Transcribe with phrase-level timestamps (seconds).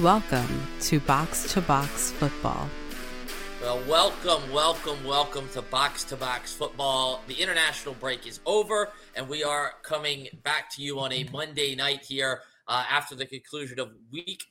[0.00, 2.68] Welcome to Box to Box Football.
[3.62, 7.22] Well, welcome, welcome, welcome to Box to Box Football.
[7.28, 11.74] The international break is over, and we are coming back to you on a Monday
[11.74, 14.44] night here uh, after the conclusion of week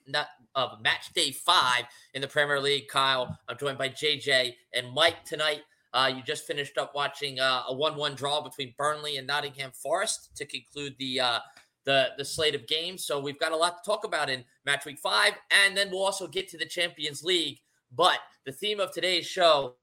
[0.56, 1.84] of match day five
[2.16, 2.88] in the Premier League.
[2.88, 5.62] Kyle, I'm joined by JJ and Mike tonight.
[5.94, 10.36] Uh, you just finished up watching uh, a one-one draw between Burnley and Nottingham Forest
[10.38, 11.40] to conclude the uh,
[11.86, 13.06] the the slate of games.
[13.06, 16.04] So we've got a lot to talk about in match week five, and then we'll
[16.04, 17.60] also get to the Champions League.
[17.96, 19.76] But the theme of today's show: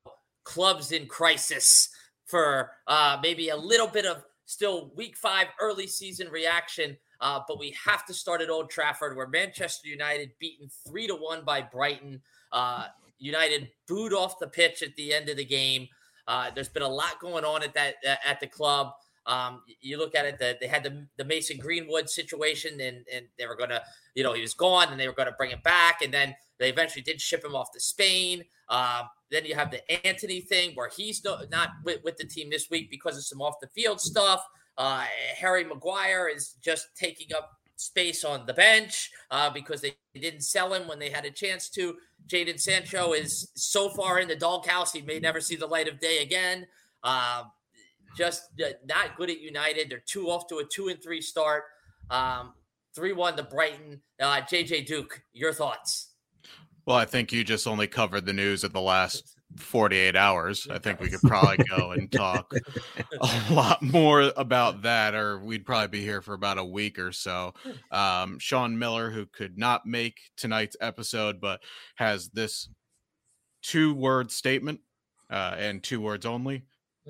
[0.44, 1.88] clubs in crisis.
[2.26, 6.96] For uh, maybe a little bit of still week five early season reaction.
[7.20, 11.14] Uh, but we have to start at Old Trafford, where Manchester United beaten three to
[11.14, 12.20] one by Brighton.
[12.52, 12.86] Uh,
[13.18, 15.86] United booed off the pitch at the end of the game.
[16.26, 18.92] Uh, there's been a lot going on at that at the club.
[19.26, 23.26] Um, you look at it that they had the, the Mason Greenwood situation, and and
[23.38, 23.82] they were gonna,
[24.14, 26.68] you know, he was gone, and they were gonna bring him back, and then they
[26.68, 28.44] eventually did ship him off to Spain.
[28.68, 32.50] Um, then you have the Antony thing where he's no, not with, with the team
[32.50, 34.44] this week because of some off the field stuff.
[34.78, 35.04] Uh,
[35.36, 40.72] Harry Maguire is just taking up space on the bench uh, because they didn't sell
[40.72, 41.96] him when they had a chance to.
[42.28, 45.98] Jadon Sancho is so far in the doghouse, he may never see the light of
[45.98, 46.66] day again.
[47.02, 47.44] Uh,
[48.16, 48.50] just
[48.84, 49.90] not good at United.
[49.90, 51.64] They're two off to a two and three start.
[52.10, 52.52] Um,
[52.94, 54.00] 3 1 to Brighton.
[54.20, 56.10] JJ uh, Duke, your thoughts?
[56.86, 60.66] Well, I think you just only covered the news of the last 48 hours.
[60.70, 62.52] I think we could probably go and talk
[63.20, 67.12] a lot more about that, or we'd probably be here for about a week or
[67.12, 67.54] so.
[67.90, 71.62] Um, Sean Miller, who could not make tonight's episode, but
[71.96, 72.68] has this
[73.62, 74.80] two word statement
[75.30, 76.64] uh, and two words only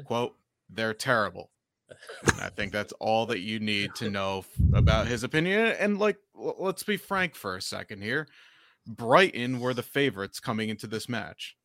[0.05, 0.35] quote,
[0.75, 1.51] they're terrible.
[2.41, 5.75] I think that's all that you need to know about his opinion.
[5.79, 8.29] And like, let's be frank for a second here.
[8.87, 11.57] Brighton were the favorites coming into this match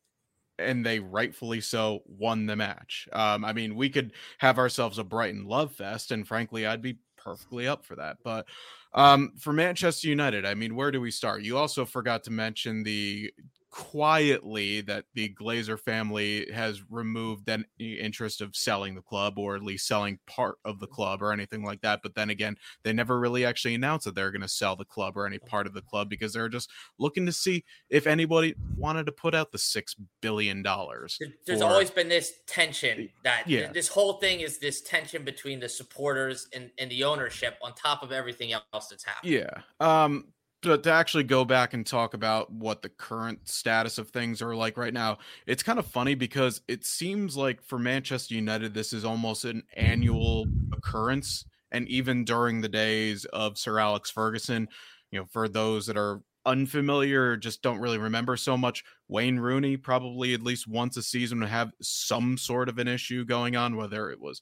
[0.58, 3.08] and they rightfully so won the match.
[3.12, 6.98] Um, I mean, we could have ourselves a Brighton love fest, and frankly, I'd be
[7.16, 8.18] perfectly up for that.
[8.24, 8.46] But
[8.92, 11.42] um, for Manchester United, I mean, where do we start?
[11.42, 13.32] You also forgot to mention the
[13.70, 19.62] quietly that the Glazer family has removed any interest of selling the club or at
[19.62, 22.00] least selling part of the club or anything like that.
[22.02, 25.16] But then again, they never really actually announced that they're going to sell the club
[25.16, 29.06] or any part of the club because they're just looking to see if anybody wanted
[29.06, 31.18] to put out the six billion dollars.
[31.46, 31.66] There's for...
[31.66, 33.70] always been this tension that yeah.
[33.72, 38.02] this whole thing is this tension between the supporters and, and the ownership on top
[38.02, 39.34] of everything else that's happening.
[39.34, 40.04] Yeah.
[40.04, 40.32] Um,
[40.62, 44.56] but to actually go back and talk about what the current status of things are
[44.56, 48.92] like right now, it's kind of funny because it seems like for Manchester United, this
[48.92, 51.44] is almost an annual occurrence.
[51.70, 54.68] And even during the days of Sir Alex Ferguson,
[55.10, 59.76] you know, for those that are unfamiliar, just don't really remember so much, Wayne Rooney
[59.76, 63.76] probably at least once a season would have some sort of an issue going on,
[63.76, 64.40] whether it was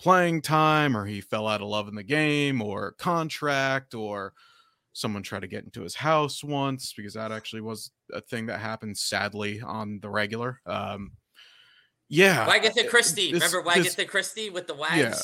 [0.00, 4.32] playing time or he fell out of love in the game or contract or
[4.92, 8.60] someone tried to get into his house once because that actually was a thing that
[8.60, 10.60] happened sadly on the regular.
[10.66, 11.12] Um,
[12.08, 13.32] yeah, Wagatha Christie.
[13.32, 14.96] This, Remember Wagatha this, Christie with the wags?
[14.96, 15.14] Yeah.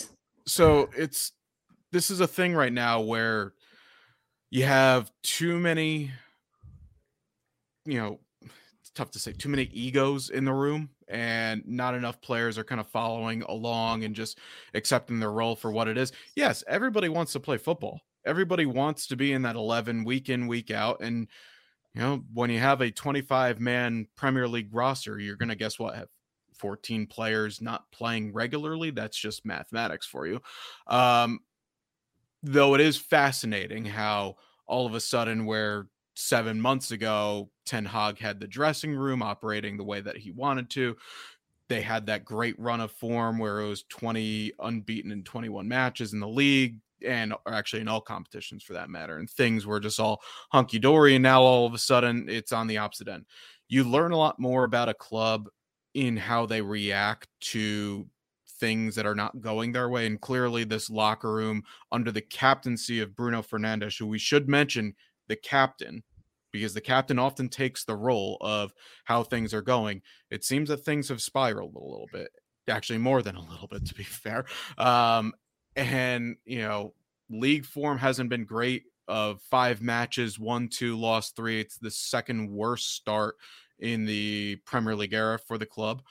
[0.47, 1.33] So it's
[1.93, 3.55] this is a thing right now where
[4.51, 6.11] you have too many,
[7.87, 12.21] you know, it's tough to say, too many egos in the room, and not enough
[12.21, 14.39] players are kind of following along and just
[14.75, 16.13] accepting their role for what it is.
[16.37, 20.47] Yes, everybody wants to play football everybody wants to be in that 11 week in
[20.47, 21.29] week out and
[21.95, 25.79] you know when you have a 25 man premier league roster you're going to guess
[25.79, 25.95] what?
[25.95, 26.09] Have
[26.59, 28.91] 14 players not playing regularly?
[28.91, 30.41] That's just mathematics for you.
[30.87, 31.41] Um
[32.43, 34.37] though it is fascinating how
[34.67, 39.77] all of a sudden where seven months ago ten hag had the dressing room operating
[39.77, 40.97] the way that he wanted to.
[41.69, 46.13] They had that great run of form where it was 20 unbeaten in 21 matches
[46.13, 49.19] in the league and actually in all competitions for that matter.
[49.19, 51.15] And things were just all hunky dory.
[51.15, 53.27] And now all of a sudden it's on the opposite end.
[53.69, 55.49] You learn a lot more about a club
[55.95, 58.07] in how they react to
[58.61, 60.07] things that are not going their way.
[60.07, 61.63] And clearly, this locker room
[61.93, 64.95] under the captaincy of Bruno Fernandes, who we should mention
[65.29, 66.03] the captain,
[66.53, 68.73] because the captain often takes the role of
[69.05, 70.03] how things are going.
[70.31, 72.31] It seems that things have spiraled a little bit,
[72.69, 74.45] actually, more than a little bit, to be fair.
[74.79, 75.33] Um,
[75.77, 76.95] and you know
[77.41, 82.51] league form hasn't been great of five matches one two lost three it's the second
[82.51, 83.37] worst start
[83.79, 86.03] in the premier league era for the club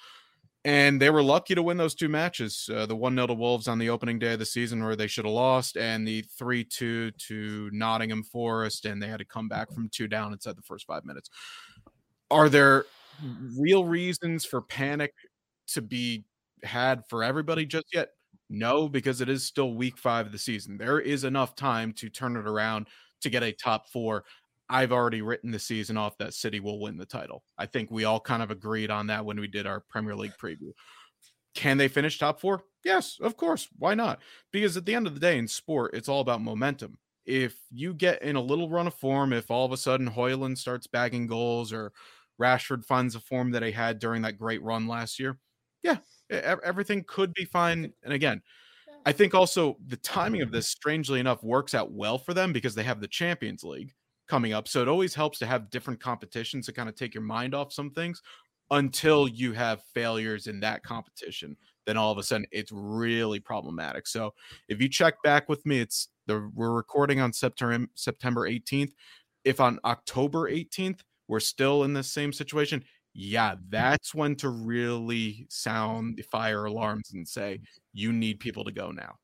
[0.66, 2.70] and they were lucky to win those two matches.
[2.74, 5.08] Uh, the one 0 to Wolves on the opening day of the season, where they
[5.08, 9.50] should have lost, and the three two to Nottingham Forest, and they had to come
[9.50, 11.30] back from two down inside the first five minutes.
[12.32, 12.86] Are there
[13.58, 15.14] real reasons for panic
[15.68, 16.24] to be
[16.64, 18.10] had for everybody just yet?
[18.56, 20.78] No, because it is still week five of the season.
[20.78, 22.86] There is enough time to turn it around
[23.22, 24.26] to get a top four.
[24.70, 27.44] I've already written the season off that City will win the title.
[27.58, 30.36] I think we all kind of agreed on that when we did our Premier League
[30.40, 30.72] preview.
[31.56, 32.62] Can they finish top four?
[32.86, 33.70] Yes, of course.
[33.80, 34.20] Why not?
[34.52, 37.00] Because at the end of the day, in sport, it's all about momentum.
[37.26, 40.60] If you get in a little run of form, if all of a sudden Højlund
[40.60, 41.92] starts bagging goals or
[42.40, 45.40] Rashford finds a form that he had during that great run last year,
[45.82, 45.98] yeah,
[46.34, 47.94] everything could be fine.
[48.04, 48.42] And again,
[49.06, 52.76] I think also the timing of this, strangely enough, works out well for them because
[52.76, 53.94] they have the Champions League
[54.28, 54.68] coming up.
[54.68, 57.74] So it always helps to have different competitions to kind of take your mind off
[57.74, 58.22] some things
[58.72, 61.58] until you have failures in that competition.
[61.86, 64.08] Then all of a sudden it's really problematic.
[64.08, 64.34] So
[64.70, 68.94] if you check back with me, it's the we're recording on September September 18th.
[69.44, 72.84] If on October 18th we're still in the same situation,
[73.14, 77.60] yeah, that's when to really sound the fire alarms and say
[77.94, 79.16] you need people to go now.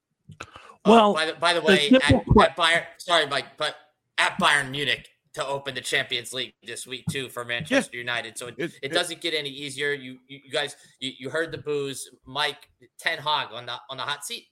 [0.86, 3.76] Well, uh, by, the, by the way, at, at Bayern, sorry, Mike, but
[4.18, 8.02] at Bayern Munich to open the Champions League this week too for Manchester yeah.
[8.02, 8.38] United.
[8.38, 9.94] So it, it, it, doesn't get any easier.
[9.94, 12.10] You you, you guys you, you heard the booze.
[12.26, 12.70] Mike
[13.00, 14.48] Ten Hag on the on the hot seat.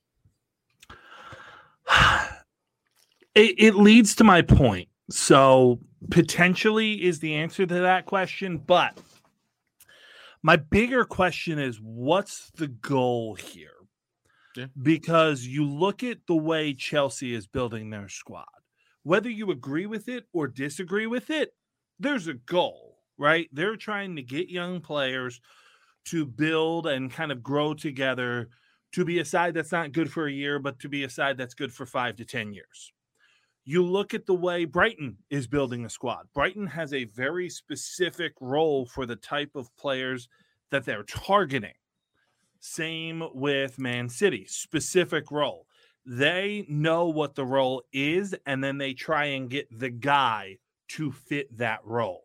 [3.35, 4.87] it, it leads to my point.
[5.09, 5.79] So
[6.11, 8.99] potentially is the answer to that question, but
[10.43, 13.71] my bigger question is what's the goal here?
[14.55, 14.67] Yeah.
[14.81, 18.45] Because you look at the way Chelsea is building their squad,
[19.03, 21.53] whether you agree with it or disagree with it,
[21.99, 23.49] there's a goal, right?
[23.51, 25.39] They're trying to get young players
[26.05, 28.49] to build and kind of grow together
[28.93, 31.37] to be a side that's not good for a year, but to be a side
[31.37, 32.91] that's good for five to 10 years.
[33.69, 36.27] You look at the way Brighton is building a squad.
[36.33, 40.29] Brighton has a very specific role for the type of players
[40.71, 41.73] that they're targeting.
[42.61, 45.67] Same with Man City, specific role.
[46.05, 50.59] They know what the role is, and then they try and get the guy
[50.91, 52.23] to fit that role.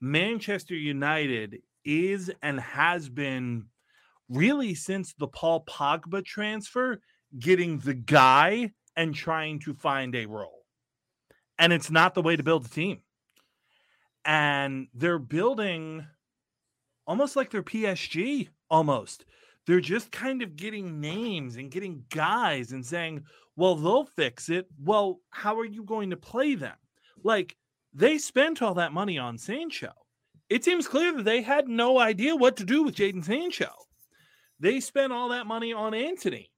[0.00, 3.66] Manchester United is and has been
[4.28, 7.00] really since the Paul Pogba transfer
[7.38, 10.64] getting the guy and trying to find a role.
[11.58, 13.00] And it's not the way to build a team.
[14.24, 16.06] And they're building
[17.06, 19.24] almost like they're PSG, almost.
[19.66, 23.24] They're just kind of getting names and getting guys and saying,
[23.56, 24.66] well, they'll fix it.
[24.82, 26.76] Well, how are you going to play them?
[27.22, 27.56] Like,
[27.92, 29.92] they spent all that money on Sancho.
[30.48, 33.70] It seems clear that they had no idea what to do with Jadon Sancho.
[34.58, 36.51] They spent all that money on Antony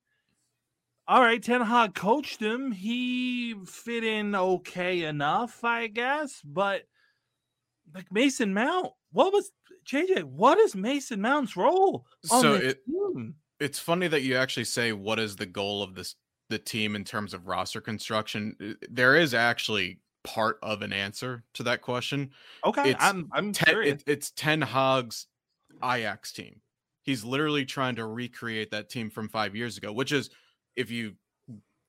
[1.07, 2.71] all right, Ten Hag coached him.
[2.71, 6.41] He fit in okay enough, I guess.
[6.43, 6.83] But
[7.93, 9.51] like Mason Mount, what was
[9.87, 10.23] JJ?
[10.23, 12.05] What is Mason Mount's role?
[12.23, 13.35] so it, team?
[13.59, 16.15] it's funny that you actually say what is the goal of this
[16.49, 18.77] the team in terms of roster construction.
[18.89, 22.31] There is actually part of an answer to that question.
[22.65, 25.27] Okay, it's, I'm I'm ten, it, it's Ten Hag's
[25.83, 26.61] Ajax team.
[27.03, 30.31] He's literally trying to recreate that team from five years ago, which is
[30.75, 31.13] if you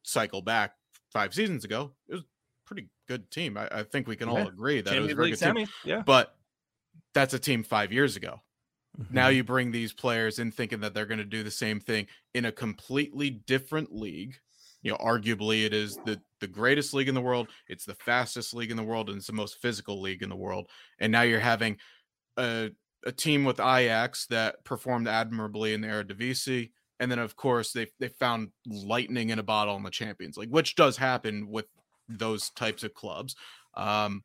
[0.03, 0.73] cycle back
[1.13, 2.27] five seasons ago, it was a
[2.67, 3.57] pretty good team.
[3.57, 5.61] I, I think we can all agree that Champions it was a very good semi.
[5.61, 5.69] team.
[5.85, 6.03] Yeah.
[6.05, 6.35] But
[7.15, 8.41] that's a team five years ago.
[9.01, 9.15] Mm-hmm.
[9.15, 12.07] Now you bring these players in thinking that they're going to do the same thing
[12.35, 14.37] in a completely different league.
[14.83, 17.49] You know, arguably it is the the greatest league in the world.
[17.69, 20.37] It's the fastest league in the world, and it's the most physical league in the
[20.37, 20.69] world.
[20.99, 21.79] And now you're having
[22.37, 22.71] a
[23.05, 27.87] a team with Ajax that performed admirably in the Eredivisie and then of course they
[27.99, 31.67] they found lightning in a bottle in the Champions League, which does happen with
[32.09, 33.37] those types of clubs.
[33.75, 34.23] Um,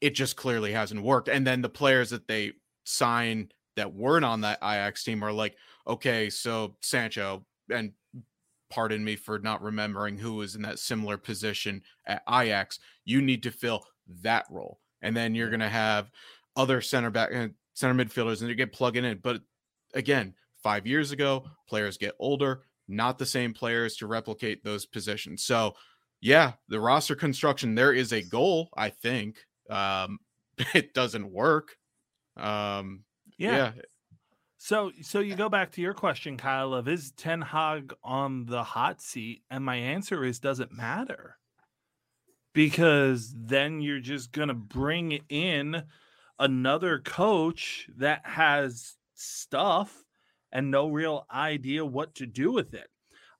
[0.00, 1.28] it just clearly hasn't worked.
[1.28, 2.52] And then the players that they
[2.84, 7.92] sign that weren't on that Ajax team are like, okay, so Sancho, and
[8.68, 13.42] pardon me for not remembering who was in that similar position at Ajax, you need
[13.44, 13.84] to fill
[14.22, 14.80] that role.
[15.02, 16.10] And then you're going to have
[16.56, 19.18] other center back and uh, center midfielders and you get plugging in.
[19.18, 19.40] But
[19.94, 21.44] again, five years ago.
[21.68, 25.44] Players get older, not the same players to replicate those positions.
[25.44, 25.74] So,
[26.20, 29.38] yeah, the roster construction, there is a goal, I think.
[29.68, 30.18] Um,
[30.74, 31.76] it doesn't work.
[32.36, 33.04] Um,
[33.38, 33.72] yeah.
[33.76, 33.82] yeah.
[34.58, 38.62] So, so you go back to your question, Kyle, of is Ten Hag on the
[38.62, 39.42] hot seat?
[39.50, 41.36] And my answer is doesn't matter
[42.52, 45.82] because then you're just going to bring in
[46.38, 50.04] another coach that has stuff
[50.52, 52.88] and no real idea what to do with it.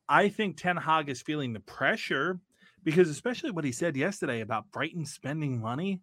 [0.08, 2.40] I think Ten Hag is feeling the pressure
[2.82, 6.00] because, especially what he said yesterday about Brighton spending money.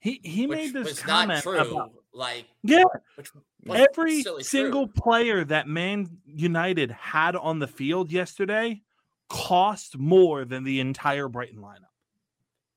[0.00, 1.58] He he Which made this was comment not true.
[1.58, 2.84] about like yeah
[3.16, 3.30] which
[3.64, 5.02] wasn't every single true.
[5.02, 8.82] player that Man United had on the field yesterday
[9.30, 11.88] cost more than the entire Brighton lineup.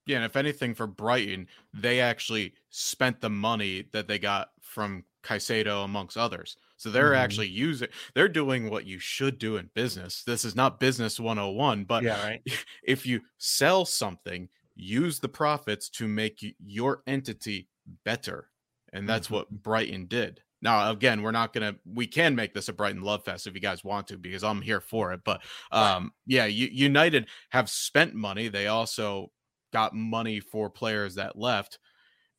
[0.05, 5.03] Yeah, and if anything for Brighton, they actually spent the money that they got from
[5.21, 6.55] Caicedo amongst others.
[6.77, 7.15] So they're Mhm.
[7.15, 10.23] actually using they're doing what you should do in business.
[10.23, 12.41] This is not business 101, but yeah, right.
[12.83, 17.69] if you sell something, use the profits to make your entity
[18.05, 18.51] better.
[18.93, 19.31] And that's Mhm.
[19.31, 20.41] what Brighton did.
[20.61, 23.59] Now, again, we're not gonna we can make this a Brighton love fest if you
[23.61, 25.21] guys want to, because I'm here for it.
[25.23, 28.47] But um, yeah, U- United have spent money.
[28.47, 29.31] They also
[29.73, 31.79] got money for players that left.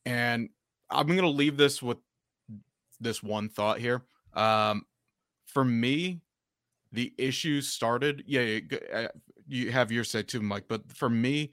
[0.06, 0.50] And
[0.90, 1.98] I'm gonna leave this with
[3.00, 4.04] this one thought here.
[4.34, 4.82] Um,
[5.46, 6.20] for me,
[6.92, 8.22] the issues started.
[8.26, 8.60] Yeah,
[8.92, 9.08] uh,
[9.46, 10.64] you have your say too, Mike.
[10.68, 11.52] But for me,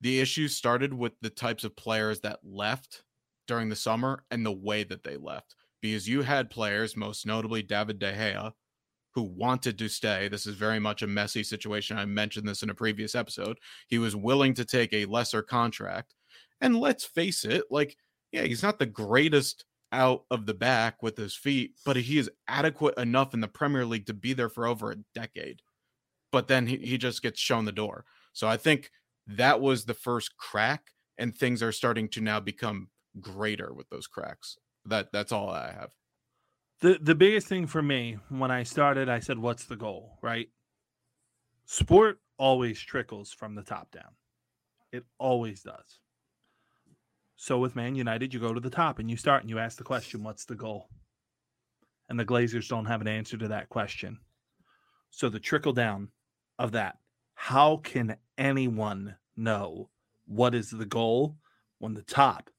[0.00, 3.02] the issues started with the types of players that left
[3.46, 5.54] during the summer and the way that they left.
[5.80, 8.52] Because you had players, most notably David De Gea,
[9.14, 10.28] who wanted to stay.
[10.28, 11.96] This is very much a messy situation.
[11.96, 13.58] I mentioned this in a previous episode.
[13.88, 16.14] He was willing to take a lesser contract.
[16.60, 17.96] And let's face it, like,
[18.32, 22.30] yeah, he's not the greatest out of the back with his feet, but he is
[22.48, 25.62] adequate enough in the Premier League to be there for over a decade.
[26.32, 28.04] But then he, he just gets shown the door.
[28.32, 28.90] So I think
[29.26, 32.88] that was the first crack, and things are starting to now become
[33.20, 34.58] greater with those cracks.
[34.84, 35.90] That that's all I have.
[36.80, 40.48] the the biggest thing for me when I started, I said, "What's the goal?" Right?
[41.64, 44.14] Sport always trickles from the top down.
[44.92, 46.00] It always does.
[47.36, 49.76] So with Man United, you go to the top and you start and you ask
[49.78, 50.88] the question, "What's the goal?"
[52.08, 54.20] And the Glazers don't have an answer to that question.
[55.10, 56.10] So the trickle down
[56.58, 56.98] of that,
[57.34, 59.90] how can anyone know
[60.26, 61.38] what is the goal
[61.78, 62.50] when the top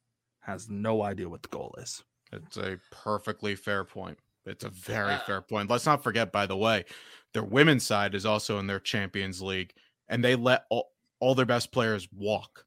[0.41, 2.03] has no idea what the goal is?
[2.31, 4.19] It's a perfectly fair point.
[4.45, 5.25] It's a very Yeah.
[5.25, 5.69] fair point.
[5.69, 6.85] Let's not forget, by the way,
[7.33, 9.73] their women's side is also in their Champions League,
[10.07, 12.65] and they let all, all their best players walk.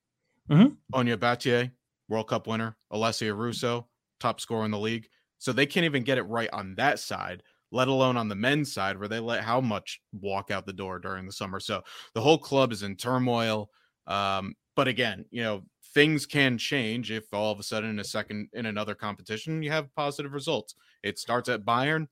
[0.48, 0.76] Mhm.
[0.92, 1.72] Ona Batlle,
[2.10, 3.88] World Cup winner, Alessia Russo,
[4.18, 5.08] top scorer in the league.
[5.38, 8.74] So they can't even get it right on that side, let alone on the men's
[8.74, 11.60] side, where they let how much walk out the door during the summer.
[11.60, 13.70] So the whole club is in turmoil.
[14.06, 15.62] Um, but again, you know,
[15.94, 19.70] things can change if all of a sudden in a second in another competition you
[19.70, 20.74] have positive results.
[21.02, 22.06] It starts at Bayern.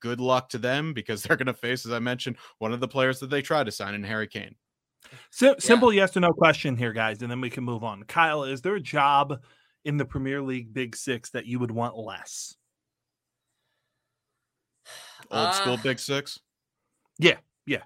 [0.00, 2.88] Good luck to them because they're going to face, as I mentioned, one of the
[2.88, 4.56] players that they tried to sign in Harry Kane.
[5.30, 8.02] Sim- simple yes or no question here, guys, and then we can move on.
[8.04, 9.40] Kyle, is there a job
[9.84, 12.56] in the Premier League Big Six that you would want less?
[15.30, 16.38] Old school Uh, Big Six.
[17.18, 17.36] Yeah,
[17.66, 17.82] yeah.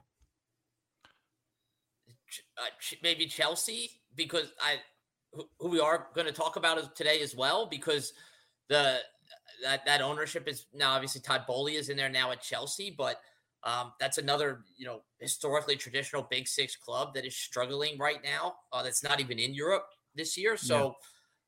[2.58, 2.66] Uh,
[3.02, 4.76] maybe Chelsea because I
[5.32, 8.12] who, who we are going to talk about today as well because
[8.68, 8.98] the
[9.62, 13.20] that that ownership is now obviously Todd Boehly is in there now at Chelsea, but
[13.62, 18.56] um, that's another you know historically traditional Big Six club that is struggling right now.
[18.72, 20.56] Uh, that's not even in Europe this year.
[20.56, 20.96] So,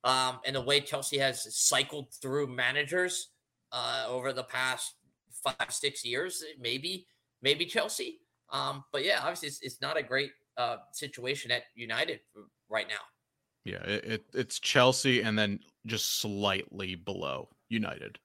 [0.04, 3.30] um, and the way Chelsea has cycled through managers
[3.72, 4.94] uh, over the past
[5.42, 7.06] five six years, maybe
[7.40, 8.18] maybe Chelsea.
[8.50, 12.20] Um, but yeah, obviously it's, it's not a great uh, situation at United
[12.68, 13.00] right now.
[13.64, 18.18] Yeah, it, it it's Chelsea and then just slightly below United.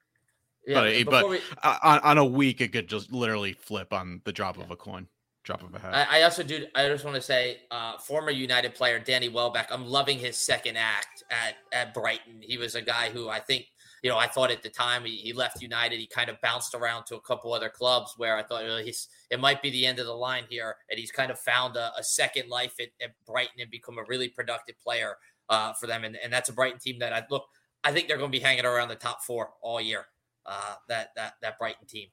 [0.68, 4.32] Yeah, But- but- we- on, on a week, it could just literally flip on the
[4.32, 5.08] drop of a coin,
[5.44, 5.94] drop of a hat.
[6.10, 6.66] I, I also do.
[6.74, 9.68] I just want to say, uh, former United player Danny Welbeck.
[9.70, 12.40] I'm loving his second act at at Brighton.
[12.42, 13.66] He was a guy who I think,
[14.02, 16.74] you know, I thought at the time he, he left United, he kind of bounced
[16.74, 19.86] around to a couple other clubs where I thought well, he's it might be the
[19.86, 22.88] end of the line here, and he's kind of found a, a second life at,
[23.02, 25.16] at Brighton and become a really productive player
[25.48, 26.04] uh, for them.
[26.04, 27.46] And, and that's a Brighton team that I look.
[27.84, 30.04] I think they're going to be hanging around the top four all year.
[30.48, 32.08] Uh, that that that Brighton team.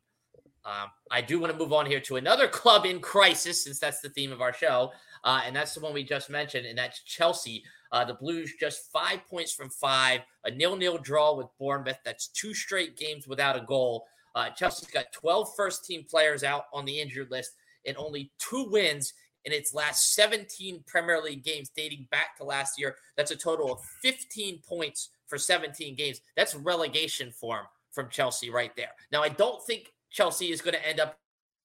[0.66, 4.02] Um, I do want to move on here to another club in crisis, since that's
[4.02, 4.92] the theme of our show,
[5.24, 7.64] uh, and that's the one we just mentioned, and that's Chelsea.
[7.94, 12.00] Uh, the Blues just five points from five, a nil-nil draw with Bournemouth.
[12.04, 14.06] That's two straight games without a goal.
[14.34, 17.52] Uh, Chelsea's got 12 first-team players out on the injured list,
[17.86, 19.14] and only two wins
[19.46, 22.96] in its last 17 Premier League games dating back to last year.
[23.16, 26.20] That's a total of 15 points for 17 games.
[26.36, 28.92] That's relegation form from Chelsea right there.
[29.12, 31.18] Now, I don't think Chelsea is going to end up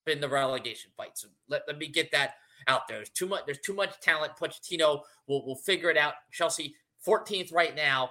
[0.06, 1.18] in the relegation fight.
[1.18, 2.34] So let, let me get that
[2.68, 2.98] out there.
[2.98, 3.42] There's too much.
[3.44, 4.32] There's too much talent.
[4.40, 6.14] Pochettino will will figure it out.
[6.32, 6.74] Chelsea
[7.06, 8.10] 14th right now,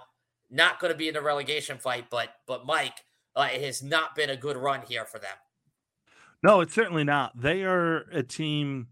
[0.50, 2.06] not going to be in the relegation fight.
[2.10, 5.36] But but Mike, Uh, it has not been a good run here for them.
[6.42, 7.40] No, it's certainly not.
[7.40, 8.88] They are a team.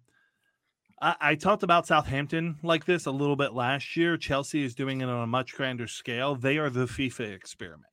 [1.02, 4.18] I, I, talked about Southampton like this a little bit last year.
[4.18, 6.36] Chelsea is doing it on a much grander scale.
[6.36, 7.87] They are the FIFA experiment.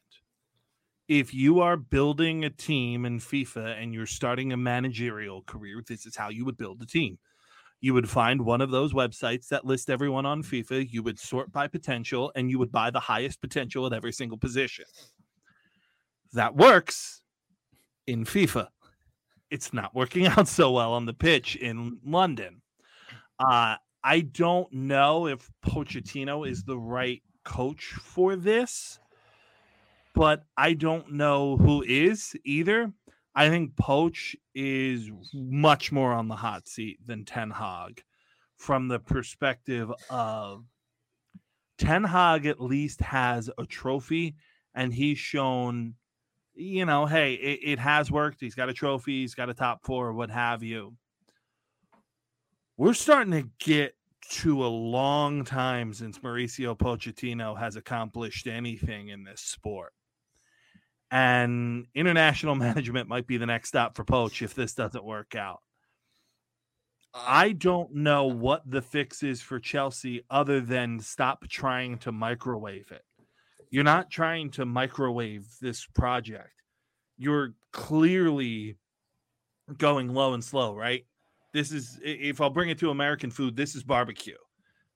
[1.09, 6.07] If you are building a team in FIFA and you're starting a managerial career, this
[6.07, 7.19] is how you would build a team.
[7.81, 10.91] You would find one of those websites that list everyone on FIFA.
[10.91, 14.39] You would sort by potential and you would buy the highest potential at every single
[14.39, 14.87] position.
[16.33, 17.23] That works
[18.07, 18.69] in FIFA.
[19.51, 22.63] It's not working out so well on the pitch in London.
[23.39, 28.99] Uh, I don't know if Pochettino is the right coach for this,
[30.15, 32.93] but I don't know who is either.
[33.35, 38.03] I think Poach is much more on the hot seat than Ten Hag
[38.57, 40.65] from the perspective of
[41.79, 44.37] Ten Hag at least has a trophy
[44.75, 45.95] and he's shown,
[46.55, 48.41] you know, hey, it, it has worked.
[48.41, 50.97] He's got a trophy, he's got a top four, what have you
[52.77, 53.95] we're starting to get
[54.31, 59.93] to a long time since Mauricio Pochettino has accomplished anything in this sport.
[61.15, 65.61] And international management might be the next stop for Poach if this doesn't work out.
[67.15, 72.11] Uh, I don't know what the fix is for Chelsea other than stop trying to
[72.11, 73.03] microwave it.
[73.71, 76.51] You're not trying to microwave this project.
[77.17, 78.77] You're clearly
[79.79, 81.07] going low and slow, right?
[81.53, 84.35] This is if I'll bring it to American food, this is barbecue.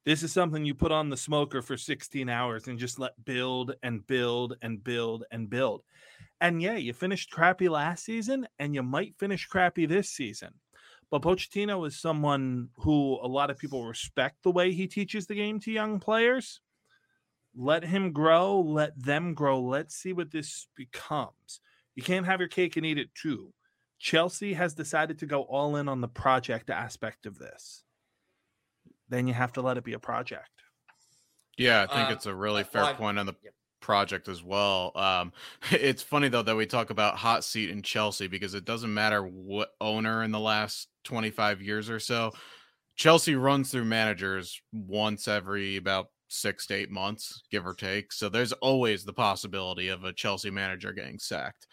[0.08, 3.74] This is something you put on the smoker for 16 hours and just let build
[3.82, 5.82] and build and build and build.
[6.40, 10.54] And yeah, you finished crappy last season and you might finish crappy this season.
[11.10, 15.34] But Pochettino is someone who a lot of people respect the way he teaches the
[15.34, 16.62] game to young players.
[17.54, 19.60] Let him grow, let them grow.
[19.60, 21.60] Let's see what this becomes.
[21.96, 23.52] You can't have your cake and eat it too.
[23.98, 27.84] Chelsea has decided to go all in on the project aspect of this,
[29.08, 30.48] then you have to let it be a project.
[31.56, 33.34] Yeah, I think uh, it's a really fair well, point on the
[33.80, 34.92] project as well.
[34.94, 35.32] Um,
[35.70, 39.22] it's funny though that we talk about hot seat in Chelsea because it doesn't matter
[39.22, 42.32] what owner in the last 25 years or so.
[42.96, 48.12] Chelsea runs through managers once every about six to eight months, give or take.
[48.12, 51.66] So there's always the possibility of a Chelsea manager getting sacked.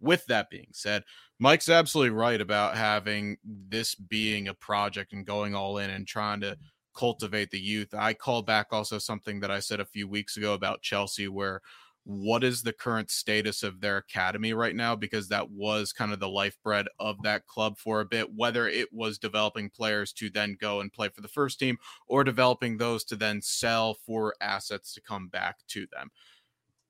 [0.00, 1.04] With that being said,
[1.38, 6.40] Mike's absolutely right about having this being a project and going all in and trying
[6.40, 6.56] to
[6.94, 7.94] cultivate the youth.
[7.94, 11.60] I call back also something that I said a few weeks ago about Chelsea, where
[12.04, 14.96] what is the current status of their academy right now?
[14.96, 18.92] Because that was kind of the lifeblood of that club for a bit, whether it
[18.92, 23.04] was developing players to then go and play for the first team or developing those
[23.04, 26.10] to then sell for assets to come back to them.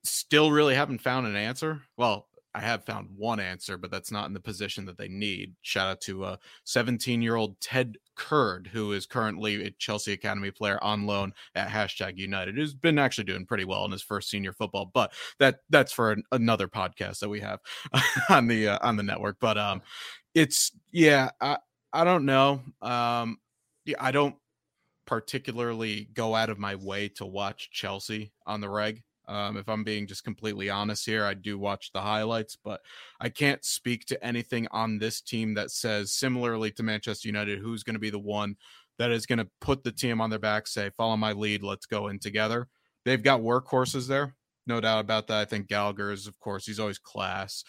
[0.05, 1.83] Still really haven't found an answer.
[1.97, 5.55] Well, I have found one answer, but that's not in the position that they need.
[5.63, 10.51] Shout out to uh, 17 year old Ted Curd, who is currently a Chelsea Academy
[10.51, 14.31] player on loan at hashtag United, who's been actually doing pretty well in his first
[14.31, 14.91] senior football.
[14.93, 17.61] But that that's for an, another podcast that we have
[18.29, 19.37] on the uh, on the network.
[19.41, 19.83] But um,
[20.35, 21.59] it's yeah, I
[21.93, 22.63] I don't know.
[22.83, 23.39] Um,
[23.85, 24.37] yeah, I don't
[25.07, 29.03] particularly go out of my way to watch Chelsea on the reg.
[29.31, 32.81] Um, if I'm being just completely honest here, I do watch the highlights, but
[33.21, 37.85] I can't speak to anything on this team that says, similarly to Manchester United, who's
[37.85, 38.57] going to be the one
[38.99, 41.87] that is going to put the team on their back, say, follow my lead, let's
[41.87, 42.67] go in together.
[43.05, 44.35] They've got workhorses there,
[44.67, 45.39] no doubt about that.
[45.39, 47.63] I think Gallagher is, of course, he's always class.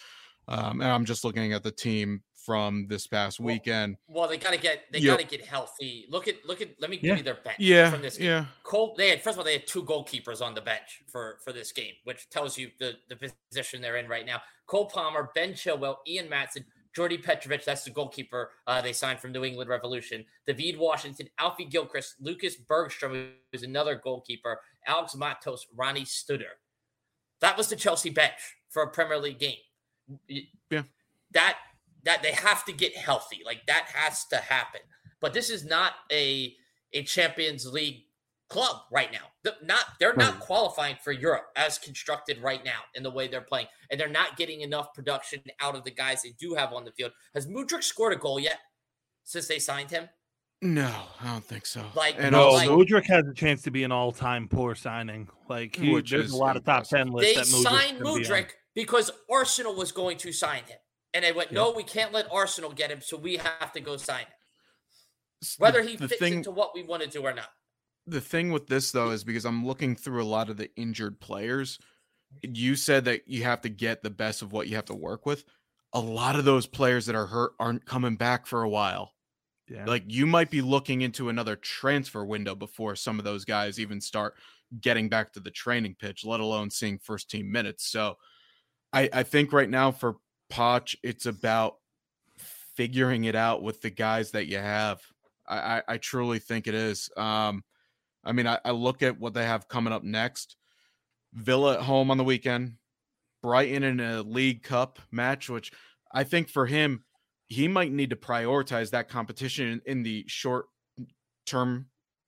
[0.48, 3.96] Um, and I'm just looking at the team from this past well, weekend.
[4.08, 5.18] Well, they gotta get they yep.
[5.18, 6.06] gotta get healthy.
[6.10, 7.10] Look at look at let me yeah.
[7.10, 7.90] give you their bench yeah.
[7.90, 8.26] from this game.
[8.26, 8.44] Yeah.
[8.64, 11.52] Cole they had first of all they had two goalkeepers on the bench for for
[11.52, 14.42] this game, which tells you the the position they're in right now.
[14.66, 19.32] Cole Palmer, Ben Chilwell, Ian Maatsen, Jordy Petrovic, that's the goalkeeper uh, they signed from
[19.32, 20.24] New England Revolution.
[20.46, 26.58] David Washington, Alfie Gilchrist, Lucas Bergstrom, who's another goalkeeper, Alex Matos, Ronnie Stutter.
[27.40, 29.56] That was the Chelsea bench for a Premier League game.
[30.70, 30.82] Yeah.
[31.32, 31.56] That
[32.04, 33.42] that they have to get healthy.
[33.44, 34.80] Like that has to happen.
[35.20, 36.54] But this is not a
[36.92, 38.02] a Champions League
[38.48, 39.26] club right now.
[39.42, 43.40] They're not they're not qualifying for Europe as constructed right now in the way they're
[43.40, 46.84] playing, and they're not getting enough production out of the guys they do have on
[46.84, 47.12] the field.
[47.34, 48.58] Has Mudryk scored a goal yet
[49.24, 50.08] since they signed him?
[50.64, 51.84] No, I don't think so.
[51.96, 55.28] Like, and no, like, Mudryk has a chance to be an all-time poor signing.
[55.48, 57.50] Like, he, there's a lot of top ten lists.
[57.50, 60.78] They signed Mudryk because Arsenal was going to sign him.
[61.14, 63.96] And they went, no, we can't let Arsenal get him, so we have to go
[63.96, 64.26] sign him.
[65.58, 67.48] Whether he the fits thing, into what we want to do or not.
[68.06, 71.20] The thing with this though is because I'm looking through a lot of the injured
[71.20, 71.78] players.
[72.42, 75.26] you said that you have to get the best of what you have to work
[75.26, 75.44] with.
[75.92, 79.12] A lot of those players that are hurt aren't coming back for a while.
[79.68, 79.84] Yeah.
[79.84, 84.00] Like you might be looking into another transfer window before some of those guys even
[84.00, 84.34] start
[84.80, 87.86] getting back to the training pitch, let alone seeing first team minutes.
[87.86, 88.16] So
[88.92, 90.16] I, I think right now for
[90.52, 91.76] Poch, it's about
[92.76, 95.00] figuring it out with the guys that you have.
[95.48, 97.08] I, I, I truly think it is.
[97.16, 97.64] Um,
[98.22, 100.56] I mean, I, I look at what they have coming up next.
[101.32, 102.74] Villa at home on the weekend,
[103.42, 105.72] Brighton in a League Cup match, which
[106.12, 107.04] I think for him,
[107.48, 110.66] he might need to prioritize that competition in, the short
[111.46, 111.86] term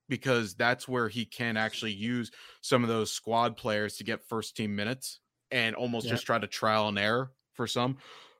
[0.09, 2.31] because that's where he can actually use
[2.63, 6.13] some of those squad players to get first team minutes and almost Yep.
[6.13, 7.97] just try to trial and error for some.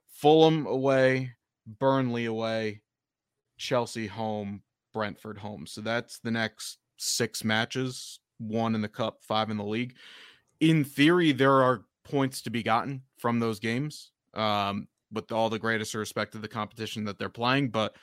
[0.07, 1.33] Fulham away,
[1.67, 2.83] Burnley away,
[3.59, 5.67] Chelsea home, Brentford home.
[5.67, 9.97] So that's the next six matches, one in the cup, five in the league.
[10.61, 14.11] In theory, there are points to be gotten from those games.
[14.35, 17.71] Um, with all the greatest respect to the competition that they're playing.
[17.71, 17.97] But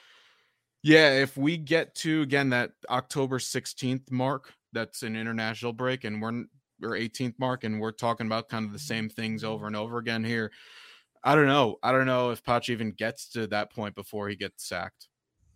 [0.81, 6.21] yeah, if we get to again that October 16th mark, that's an international break, and
[6.21, 6.45] we're
[6.83, 9.99] or 18th mark, and we're talking about kind of the same things over and over
[9.99, 10.51] again here.
[11.23, 11.77] I don't know.
[11.83, 15.07] I don't know if Poch even gets to that point before he gets sacked.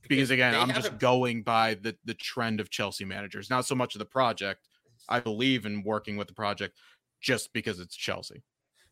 [0.08, 3.65] Because again, they I'm just a- going by the the trend of Chelsea managers, not
[3.65, 4.67] so much of the project.
[5.10, 6.78] I believe in working with the project
[7.21, 8.43] just because it's Chelsea.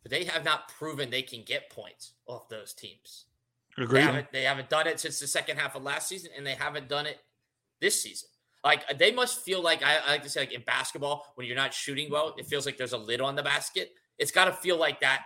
[0.01, 3.25] but they have not proven they can get points off those teams.
[3.77, 6.53] They haven't, they haven't done it since the second half of last season, and they
[6.55, 7.17] haven't done it
[7.79, 8.29] this season.
[8.63, 11.55] Like they must feel like I, I like to say, like in basketball, when you're
[11.55, 13.91] not shooting well, it feels like there's a lid on the basket.
[14.17, 15.25] It's got to feel like that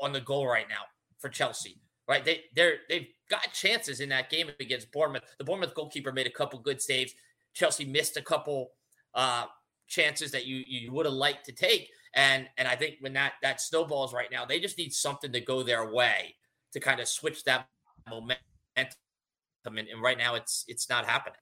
[0.00, 0.82] on the goal right now
[1.18, 1.80] for Chelsea.
[2.08, 2.24] Right?
[2.24, 5.22] They they're they've got chances in that game against Bournemouth.
[5.38, 7.12] The Bournemouth goalkeeper made a couple good saves.
[7.52, 8.72] Chelsea missed a couple
[9.14, 9.46] uh,
[9.88, 11.90] chances that you you would have liked to take.
[12.14, 15.40] And and I think when that that snowballs right now, they just need something to
[15.40, 16.36] go their way
[16.72, 17.66] to kind of switch that
[18.08, 18.42] momentum.
[18.76, 21.38] And, and right now, it's it's not happening.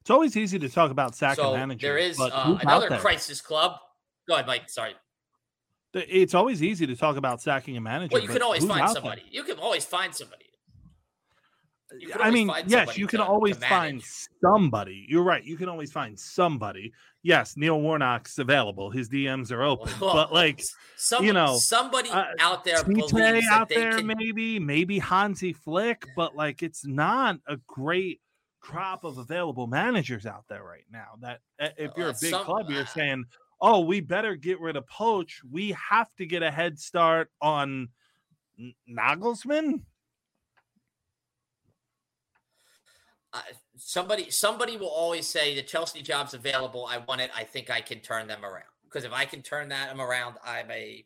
[0.00, 3.76] It's always easy to talk about sacking so there is uh, another crisis club.
[4.26, 4.70] Go ahead, Mike.
[4.70, 4.94] Sorry.
[5.92, 8.12] It's always easy to talk about sacking a manager.
[8.14, 8.94] Well, you can always find out there?
[8.94, 9.22] somebody.
[9.30, 10.44] You can always find somebody.
[12.20, 14.00] I mean, yes, you can to- to always find
[14.40, 15.06] somebody.
[15.08, 15.42] You're right.
[15.42, 16.92] You can always find somebody.
[17.22, 18.90] Yes, Neil Warnock's available.
[18.90, 19.92] His DMs are open.
[20.00, 20.62] Well, but like
[20.96, 24.06] Some, you know, somebody uh, out there Tite out there, can.
[24.06, 28.20] maybe, maybe Hansi Flick, but like it's not a great
[28.60, 31.16] crop of available managers out there right now.
[31.20, 33.24] That uh, if you're a big some- club, you're saying,
[33.60, 35.42] "Oh, we better get rid of Poach.
[35.50, 37.88] We have to get a head start on
[38.88, 39.82] Nagelsmann."
[43.32, 43.40] uh,
[43.76, 46.86] somebody somebody will always say the Chelsea job's available.
[46.90, 47.30] I want it.
[47.36, 48.64] I think I can turn them around.
[48.84, 51.04] Because if I can turn that around, I'm a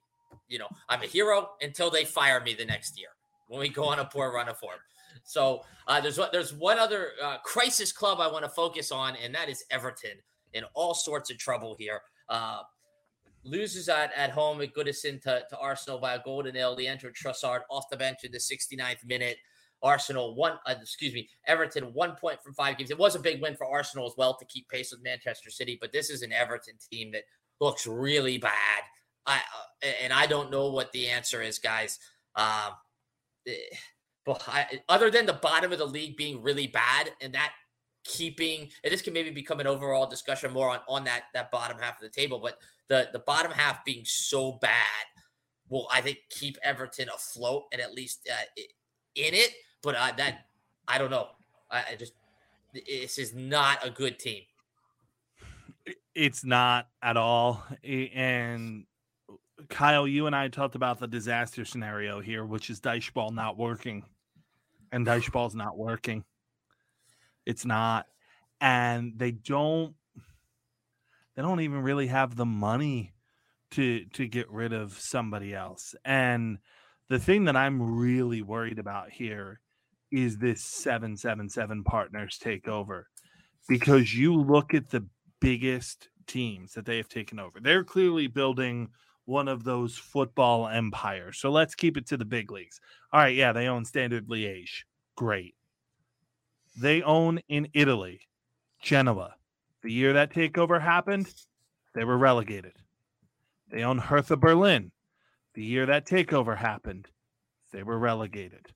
[0.49, 3.09] you know I'm a hero until they fire me the next year
[3.49, 4.79] when we go on a poor run of form.
[5.25, 9.35] So uh, there's there's one other uh, crisis club I want to focus on, and
[9.35, 10.19] that is Everton
[10.55, 12.01] in all sorts of trouble here.
[12.29, 12.63] Uh,
[13.45, 16.51] loses at, at home at Goodison to, to Arsenal by a goal to.
[16.51, 19.37] Leandro Trossard off the bench in the 69th minute.
[19.83, 22.91] Arsenal one, uh, excuse me, Everton one point from five games.
[22.91, 25.77] It was a big win for Arsenal as well to keep pace with Manchester City,
[25.79, 27.25] but this is an Everton team that
[27.61, 28.83] looks really bad.
[29.27, 31.99] I uh, and I don't know what the answer is, guys.
[32.35, 32.73] Um,
[33.47, 33.53] eh,
[34.25, 37.53] but I, other than the bottom of the league being really bad and that
[38.05, 41.79] keeping, and this can maybe become an overall discussion more on on that that bottom
[41.79, 44.73] half of the table, but the the bottom half being so bad
[45.69, 48.45] will I think keep Everton afloat and at least uh,
[49.15, 49.53] in it.
[49.83, 50.47] But uh, that
[50.87, 51.29] I don't know.
[51.71, 52.13] I, I just
[52.73, 54.43] this is not a good team.
[56.15, 57.65] It's not at all.
[57.85, 58.85] And
[59.69, 64.05] Kyle, you and I talked about the disaster scenario here, which is Dycheball not working.
[64.93, 66.25] And Dycheball's not working.
[67.47, 68.07] It's not.
[68.61, 69.95] And they don't
[71.35, 73.15] they don't even really have the money
[73.73, 75.95] to to get rid of somebody else.
[76.05, 76.59] And
[77.09, 79.61] the thing that I'm really worried about here
[80.11, 83.05] is this 777 partners takeover
[83.69, 85.07] because you look at the
[85.41, 87.59] biggest teams that they have taken over.
[87.61, 88.91] They're clearly building
[89.25, 91.39] one of those football empires.
[91.41, 92.81] So let's keep it to the big leagues.
[93.13, 94.85] All right, yeah, they own Standard Liège.
[95.17, 95.55] Great.
[96.77, 98.21] They own in Italy,
[98.83, 99.37] Genoa.
[99.83, 101.33] The year that takeover happened,
[101.95, 102.73] they were relegated.
[103.71, 104.93] They own Hertha Berlin.
[105.55, 107.09] The year that takeover happened,
[107.73, 108.67] they were relegated.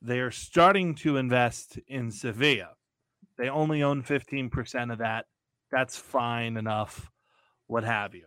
[0.00, 2.70] They are starting to invest in Sevilla.
[3.36, 5.26] They only own 15% of that.
[5.70, 7.10] That's fine enough,
[7.66, 8.26] what have you.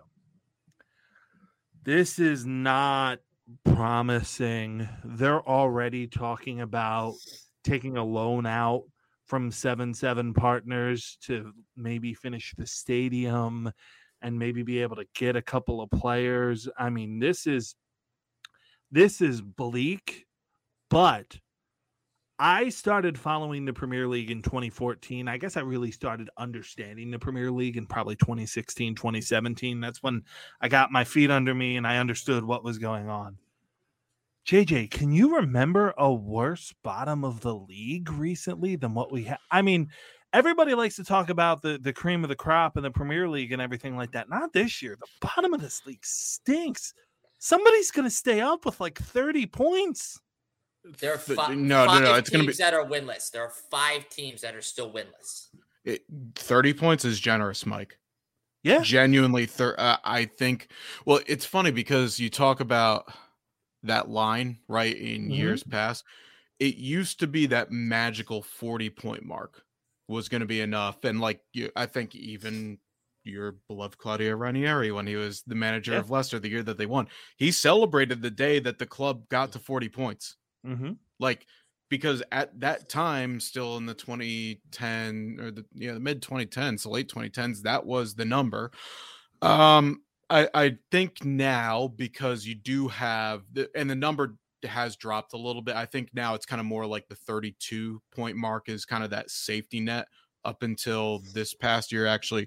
[1.83, 3.19] This is not
[3.65, 4.87] promising.
[5.03, 7.15] They're already talking about
[7.63, 8.83] taking a loan out
[9.25, 13.71] from 7 7 partners to maybe finish the stadium
[14.21, 16.67] and maybe be able to get a couple of players.
[16.77, 17.75] I mean, this is
[18.91, 20.25] this is bleak,
[20.89, 21.37] but
[22.39, 25.27] I started following the Premier League in 2014.
[25.27, 29.79] I guess I really started understanding the Premier League in probably 2016, 2017.
[29.79, 30.23] That's when
[30.59, 33.37] I got my feet under me and I understood what was going on.
[34.45, 39.37] JJ, can you remember a worse bottom of the league recently than what we had?
[39.51, 39.89] I mean,
[40.33, 43.53] everybody likes to talk about the, the cream of the crop in the Premier League
[43.53, 44.29] and everything like that.
[44.29, 44.97] Not this year.
[44.99, 46.93] The bottom of this league stinks.
[47.39, 50.19] Somebody's going to stay up with like 30 points.
[50.99, 52.15] There are fi- no, five no, no.
[52.15, 53.31] It's going to teams be that are winless.
[53.31, 55.47] There are five teams that are still winless.
[55.85, 56.01] it,
[56.35, 57.97] 30 points is generous, Mike.
[58.63, 58.81] Yeah.
[58.81, 60.69] Genuinely, thir- uh, I think.
[61.05, 63.13] Well, it's funny because you talk about
[63.83, 65.35] that line right in Mhm.
[65.35, 66.03] years past.
[66.59, 69.63] It used to be that magical 40 point mark
[70.07, 72.79] was going to be enough, and like you, I think even
[73.25, 75.99] your beloved Claudio Ranieri when he was the manager Yeah.
[75.99, 79.53] of Leicester the year that they won, he celebrated the day that the club got
[79.53, 80.35] to 40 points.
[80.65, 80.93] Mm-hmm.
[81.19, 81.45] like
[81.89, 86.89] because at that time still in the 2010 or the yeah the mid 2010s the
[86.89, 88.71] late 2010s that was the number
[89.41, 90.01] um
[90.33, 95.37] i i think now because you do have the and the number has dropped a
[95.37, 98.85] little bit i think now it's kind of more like the 32 point mark is
[98.85, 100.07] kind of that safety net
[100.45, 102.41] up until this past year actually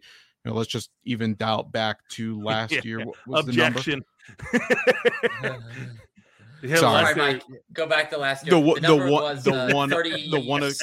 [0.45, 2.81] you know, let's just even dial back to last Yeah.
[2.85, 4.03] year what was the number Objection.
[6.63, 7.05] Yeah, Sorry.
[7.15, 7.43] Sorry, Mike.
[7.75, 8.53] Go back to last year.
[8.53, 10.77] The one- the number one- was the uh, one- the 36, one of-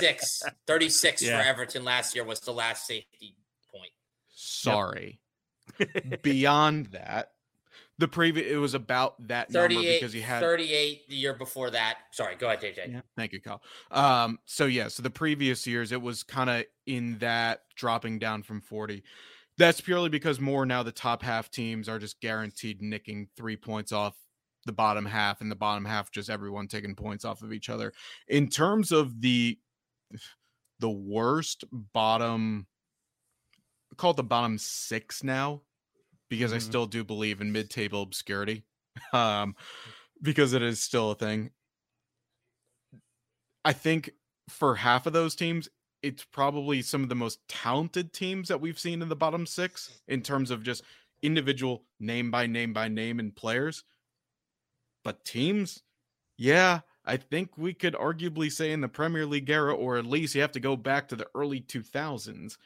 [0.68, 1.42] 36 Yeah.
[1.42, 3.36] for Everton last year was the last safety
[3.72, 3.90] point.
[4.30, 5.20] sorry
[6.22, 7.34] beyond that
[8.00, 11.70] the previous it was about that number 38, because you had 38 the year before
[11.70, 11.98] that.
[12.12, 12.92] Sorry, go ahead, JJ.
[12.92, 13.62] Yeah, thank you, Kyle.
[13.92, 18.44] Um, so yeah, so the previous years it was kind of in that dropping down
[18.44, 19.04] from 40.
[19.58, 23.92] That's purely because more now the top half teams are just guaranteed nicking three points
[23.92, 24.16] off
[24.66, 27.94] the bottom half, and the bottom half just everyone taking points off of each other.
[28.28, 29.60] In terms of the
[30.80, 32.66] the worst bottom
[33.98, 35.62] call it the bottom six now,
[36.30, 36.62] because I Mhm.
[36.62, 38.64] still do believe in mid-table obscurity.
[39.12, 39.56] Um,
[40.22, 41.52] because it is still a thing.
[43.66, 44.12] I think
[44.50, 45.70] for half of those teams,
[46.02, 50.02] it's probably some of the most talented teams that we've seen in the bottom six
[50.08, 50.84] in terms of just
[51.22, 53.84] individual name by name by name and players.
[55.04, 55.82] But teams,
[56.38, 60.36] yeah, I think we could arguably say in the Premier League era, or at least
[60.36, 62.58] you have to go back to the early 2000s.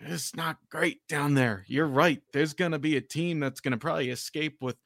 [0.00, 1.64] It's not great down there.
[1.68, 2.22] You're right.
[2.32, 4.76] There's going to be a team that's going to probably escape with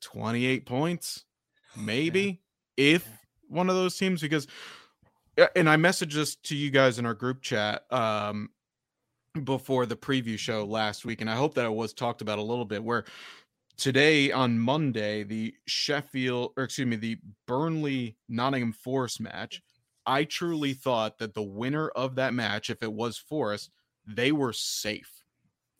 [0.00, 1.24] 28 points,
[1.76, 2.40] maybe,
[2.76, 3.08] if
[3.48, 4.46] one of those teams, because,
[5.54, 8.50] and I messaged this to you guys in our group chat um,
[9.44, 12.42] before the preview show last week, and I hope that it was talked about a
[12.42, 12.82] little bit.
[12.82, 13.04] Where
[13.76, 19.62] today on Monday, the Sheffield, or excuse me, the Burnley Nottingham Forest match,
[20.06, 23.70] I truly thought that the winner of that match, if it was Forest,
[24.16, 25.10] they were safe.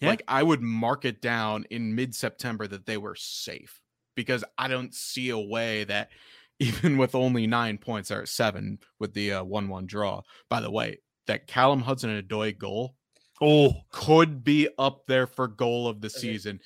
[0.00, 0.08] Yeah.
[0.10, 3.80] Like I would mark it down in mid September that they were safe
[4.14, 6.08] because I don't see a way that
[6.60, 10.22] even with only nine points or seven with the uh, one one draw.
[10.48, 12.94] By the way, that Callum Hudson Odoi goal
[13.42, 16.18] Oh, could be up there for goal of the Okay.
[16.18, 16.60] season.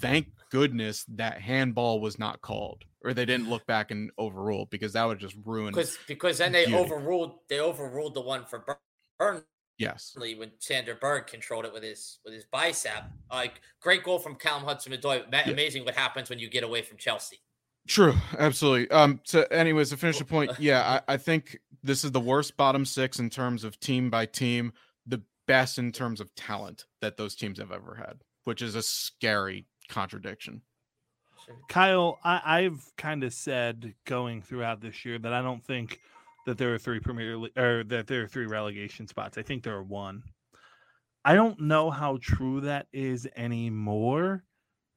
[0.00, 4.94] Thank goodness that handball was not called or they didn't look back and overrule because
[4.94, 5.72] that would just ruin.
[5.72, 6.80] Because because then they Beauty.
[6.80, 8.78] overruled they overruled the one for Bur-
[9.18, 9.42] Burnley
[9.78, 10.16] Yes.
[10.18, 13.04] when Sander Berge controlled it with his with his bicep.
[13.30, 15.30] Like great goal from Callum Hudson Odoi.
[15.30, 15.50] Ma- Yeah.
[15.50, 17.40] Amazing what happens when you get away from Chelsea.
[17.86, 18.90] True, absolutely.
[18.90, 22.56] Um, so anyways, to finish the point, yeah, I, I think this is the worst
[22.56, 24.72] bottom six in terms of team by team,
[25.06, 28.82] the best in terms of talent that those teams have ever had, which is a
[28.82, 30.62] scary contradiction.
[31.68, 36.00] Kyle, I, I've kind of said going throughout this year that I don't think
[36.46, 39.36] that there are three Premier Le- or that there are three relegation spots.
[39.36, 40.22] I think there are one.
[41.24, 44.44] I don't know how true that is anymore.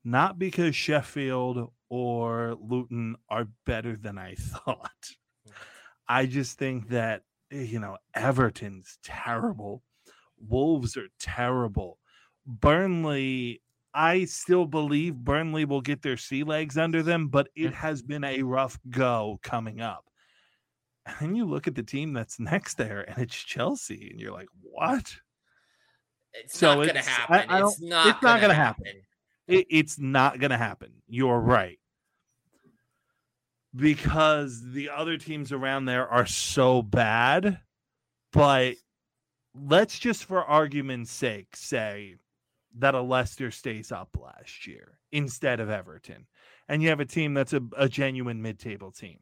[0.04, 5.10] Not because Sheffield or Luton are better than I thought.
[6.08, 9.84] I just think that you know Everton's terrible.
[10.38, 11.98] Wolves are terrible.
[12.46, 13.62] Burnley
[13.94, 17.74] I still believe Burnley will get their sea legs under them, but it mm.
[17.74, 20.09] has been a rough go coming up.
[21.06, 24.34] And then you look at the team that's next there, and it's Chelsea, and you're
[24.34, 25.16] like, what?
[26.34, 27.50] It's So not going to it's- I- happen.
[27.50, 28.86] I it's don't- it's not going gonna to happen.
[29.48, 30.92] It, it's not going to happen.
[31.08, 31.80] you're right.
[33.76, 37.60] Because the other teams around there are so bad.
[38.32, 38.76] But
[39.56, 42.16] let's just, for argument's sake, say
[42.78, 46.28] that a Leicester stays up last year instead of Everton.
[46.68, 49.20] And you have a team that's a, a genuine mid table team.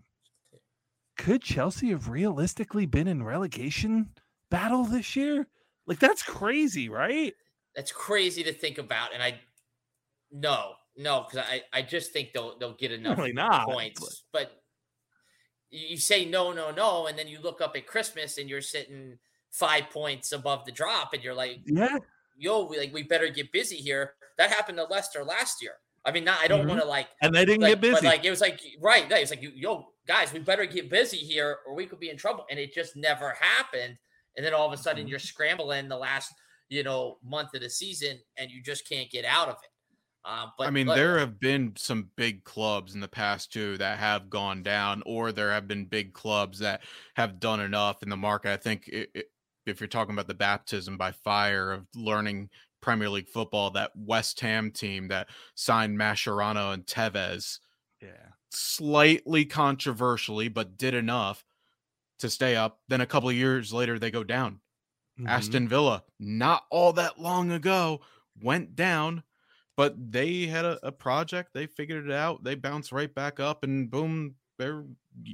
[1.17, 4.11] Could Chelsea have realistically been in relegation
[4.49, 5.47] battle this year?
[5.85, 7.33] Like, that's crazy, right?
[7.75, 9.13] That's crazy to think about.
[9.13, 9.39] And I,
[10.31, 14.23] no, no, because I, I just think they'll they'll get enough Really not, points.
[14.31, 14.61] But
[15.69, 19.17] you say no, no, no, and then you look up at Christmas and you're sitting
[19.51, 21.97] five points above the drop, and you're like, Yeah.
[22.37, 24.15] yo, we, like we better get busy here.
[24.37, 25.73] That happened to Leicester last year.
[26.05, 26.69] I mean, not I don't Mhm.
[26.69, 27.93] want to like, And they didn't like, get busy.
[27.93, 31.59] but like it was like right, it's like yo guys, we better get busy here,
[31.67, 32.45] or we could be in trouble.
[32.49, 33.97] And it just never happened.
[34.35, 35.09] And then all of a sudden, Mhm.
[35.09, 36.33] you're scrambling the last
[36.69, 39.69] you know month of the season, and you just can't get out of it.
[40.29, 43.77] Um, but I mean, look, there have been some big clubs in the past too
[43.77, 46.83] that have gone down, or there have been big clubs that
[47.15, 48.51] have done enough in the market.
[48.51, 49.23] I think i i
[49.65, 52.49] if you're talking about the baptism by fire of learning
[52.81, 57.59] Premier League football, that West Ham team that signed Mascherano and Tevez
[58.01, 58.29] yeah.
[58.51, 61.45] Slightly controversially, but did enough
[62.19, 62.81] to stay up.
[62.87, 64.61] Then a couple of years later, they go down.
[65.19, 65.27] Mhm.
[65.29, 68.01] Aston Villa, not all that long ago,
[68.41, 69.23] went down,
[69.75, 71.53] but they had a, a project.
[71.53, 72.43] They figured it out.
[72.43, 74.85] They bounced right back up, and boom, they're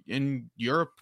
[0.08, 0.94] in Europe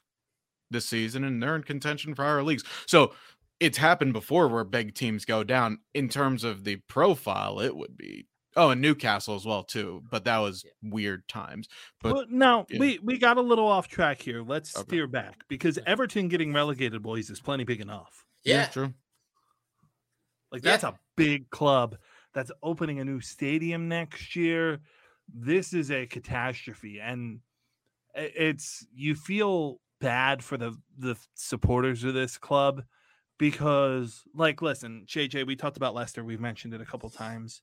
[0.69, 2.63] this season, and they're in contention for higher leagues.
[2.87, 3.13] So
[3.59, 5.79] it's happened before where big teams go down.
[5.93, 10.03] In terms of the profile, it would be oh, and Newcastle as well too.
[10.09, 10.91] But that was Yeah.
[10.91, 11.67] weird times.
[12.01, 12.79] But Well, now yeah.
[12.79, 14.41] we we got a little off track here.
[14.43, 14.85] Let's Okay.
[14.87, 18.25] steer back because Everton getting relegated, boys, is plenty big enough.
[18.43, 18.93] yeah, true.
[20.51, 20.71] Like Yeah.
[20.71, 21.97] that's a big club
[22.33, 24.79] that's opening a new stadium next year.
[25.33, 27.41] This is a catastrophe, and
[28.15, 32.83] it's you feel bad for the the supporters of this club
[33.37, 36.23] because, like, listen, JJ, we talked about Leicester.
[36.23, 37.61] We've mentioned it a couple times.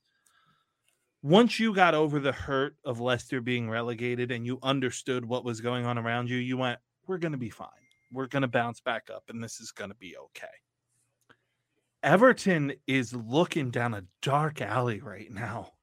[1.21, 5.59] Once you got over the hurt of Leicester being relegated and you understood what was
[5.59, 7.67] going on around you, you went, "We're going to be fine.
[8.11, 10.47] We're going to bounce back up, and this is going to be okay."
[12.01, 15.73] Everton is looking down a dark alley right now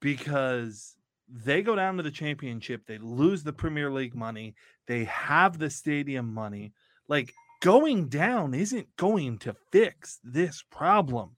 [0.00, 0.96] because
[1.28, 4.54] they go down to the championship, they lose the Premier League money,
[4.86, 6.72] they have the stadium money.
[7.06, 11.36] Like going down isn't going to fix this problem.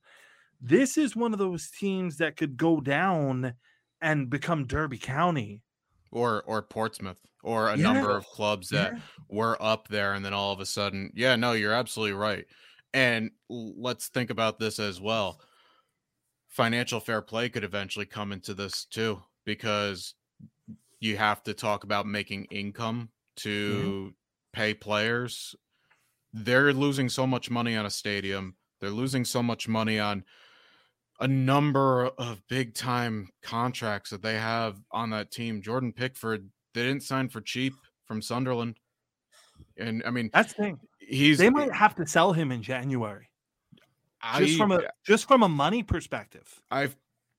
[0.61, 3.55] This is one of those teams that could go down
[4.01, 5.63] and become Derby County.
[6.13, 7.85] Or or Portsmouth, or a Yeah.
[7.85, 11.53] number of clubs that we're up there and then all of a sudden yeah no
[11.53, 12.47] you're absolutely right.
[12.93, 15.41] And let's think about this as well.
[16.49, 20.15] Financial fair play could eventually come into this too because
[21.01, 24.15] you have to talk about making income to
[24.53, 25.55] pay players.
[26.33, 28.57] They're losing so much money on a stadium.
[28.81, 30.25] They're losing so much money on
[31.21, 36.83] a number of big time contracts that they have on that team jordan pickford they
[36.83, 37.73] didn't sign for cheap
[38.07, 38.77] from sunderland
[39.77, 40.81] and i mean That's the thing.
[40.99, 43.29] he's They might have to sell him in January.
[44.23, 46.61] I, Just from a just from a money perspective.
[46.71, 46.89] I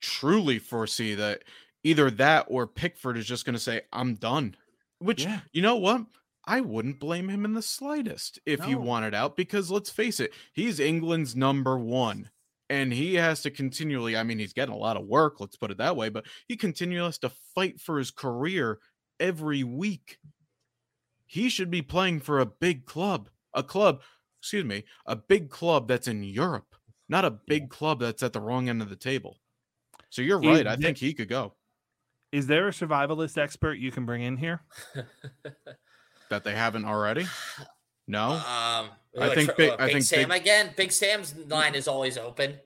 [0.01, 1.43] truly foresee that
[1.83, 4.55] either that or Pickford is just going to say, I'm done.
[4.99, 5.41] Which, Yeah.
[5.51, 6.05] you know what?
[6.45, 8.79] I wouldn't blame him in the slightest if he No.
[8.79, 12.29] wanted out because let's face it, he's England's number one.
[12.71, 15.71] And he has to continually, I mean, he's getting a lot of work, let's put
[15.71, 18.79] it that way, but he continually has to fight for his career
[19.19, 20.17] every week.
[21.25, 23.99] He should be playing for a big club, a club,
[24.39, 26.73] excuse me, a big club that's in Europe,
[27.09, 29.35] not a big club that's at the wrong end of the table.
[30.09, 30.65] So you're Is right.
[30.67, 31.55] I that- think he could go.
[32.31, 34.61] Is there a survivalist expert you can bring in here?
[36.29, 37.25] That they haven't already.
[38.11, 40.73] No, Um, I what, think tr- Big- I Big think Sam Big- again.
[40.75, 42.59] Big Sam's line is always open.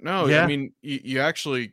[0.00, 0.26] no.
[0.26, 0.44] Yeah.
[0.44, 1.72] I mean, you, you actually,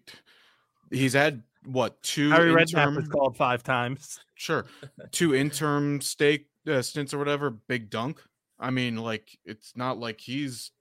[0.89, 4.19] he's had what two Harry Redknapp interim, was called five times.
[4.35, 4.65] sure,
[5.11, 7.49] two interim stake uh, stints or whatever.
[7.49, 8.17] Big Dunc.
[8.59, 10.71] I mean, like it's not like he's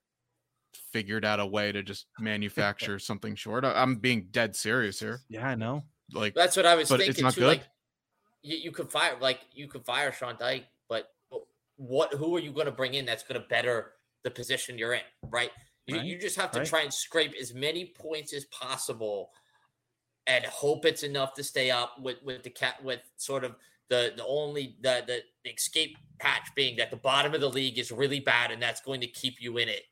[0.93, 3.64] figured out a way to just manufacture something short.
[3.64, 5.20] I, I'm being dead serious here.
[5.29, 5.83] Yeah, I know.
[6.12, 7.41] Like, That's what I was But it's thinking not too.
[7.41, 7.47] good?
[7.47, 7.62] Like,
[8.43, 11.09] you, you could fire, like you could fire Sean Dyche, but
[11.87, 12.12] what?
[12.14, 13.93] Who are you going to bring in that's going to better
[14.24, 15.01] the position you're in?
[15.28, 15.51] Right.
[15.87, 16.68] You, Right, you just have to right.
[16.68, 19.30] try and scrape as many points as possible,
[20.28, 23.57] and hope it's enough to stay up with with the cat with sort of
[23.89, 25.03] the the only the
[25.45, 28.80] the escape patch being that the bottom of the league is really bad, and that's
[28.80, 29.83] going to keep you in it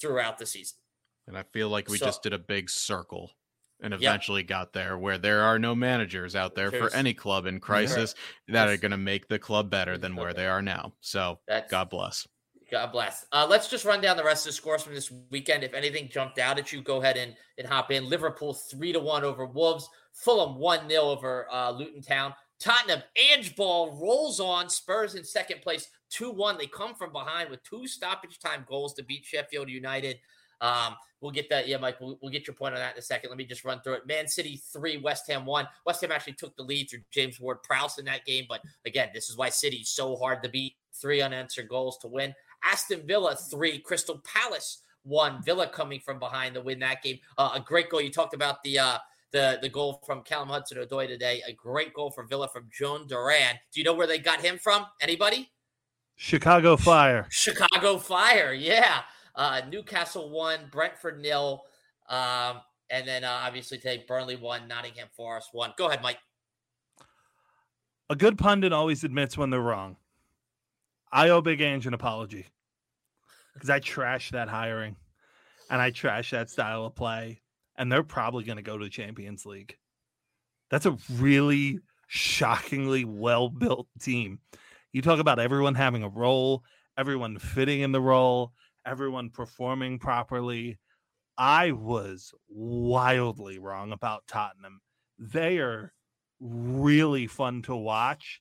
[0.00, 0.78] throughout the season.
[1.26, 3.32] and I feel like we So- just did a big circle.
[3.80, 4.00] And Yep.
[4.00, 8.14] eventually got there where there are no managers out there for any club in crisis
[8.48, 10.92] that are going to make the club better than where they are now.
[11.00, 12.26] So That's God bless.
[12.70, 13.24] God bless.
[13.32, 15.64] Uh, let's just run down the rest of the scores from this weekend.
[15.64, 18.08] If anything jumped out at you, go ahead and, and hop in.
[18.08, 19.88] Liverpool three to one over Wolves.
[20.12, 22.34] Fulham one 0 over uh, Luton Town.
[22.58, 24.68] Tottenham Ange Ball rolls on.
[24.68, 26.58] Spurs in second place two one.
[26.58, 30.18] They come from behind with two stoppage time goals to beat Sheffield United.
[30.60, 31.68] Um, we'll get that.
[31.68, 33.30] Yeah, Mike, we'll, we'll get your point on that in a second.
[33.30, 34.06] Let me just run through it.
[34.06, 35.68] Man City three, West Ham one.
[35.86, 38.46] West Ham actually took the lead through James Ward Prowse in that game.
[38.48, 40.74] But again, this is why City's so hard to beat.
[40.92, 42.34] Three unanswered goals to win.
[42.64, 45.42] Aston Villa three, Crystal Palace one.
[45.44, 47.20] Villa coming from behind to win that game.
[47.36, 48.00] Uh, a great goal.
[48.00, 48.98] You talked about the uh,
[49.30, 51.40] the the goal from Callum Hudson Odoi today.
[51.46, 53.54] A great goal for Villa from Jhon Duran.
[53.72, 54.86] Do you know where they got him from?
[55.00, 55.52] Anybody?
[56.16, 57.28] Chicago Fire.
[57.30, 58.52] Chicago Fire.
[58.52, 59.02] Yeah.
[59.38, 61.62] Uh, Newcastle one, Brentford nil,
[62.08, 62.60] um,
[62.90, 65.72] and then uh, obviously today Burnley one, Nottingham Forest one.
[65.78, 66.18] Go ahead, Mike.
[68.10, 69.96] A good pundit always admits when they're wrong.
[71.12, 72.46] I owe Big Ange an apology
[73.54, 74.96] because I trashed that hiring
[75.70, 77.40] and I trashed that style of play,
[77.76, 79.76] and they're probably going to go to the Champions League.
[80.70, 81.78] That's a really
[82.08, 84.40] shockingly well built team.
[84.92, 86.64] You talk about everyone having a role,
[86.96, 88.52] everyone fitting in the role,
[88.88, 90.78] everyone performing properly.
[91.36, 94.80] I was wildly wrong about Tottenham.
[95.18, 95.92] They are
[96.40, 98.40] really fun to watch.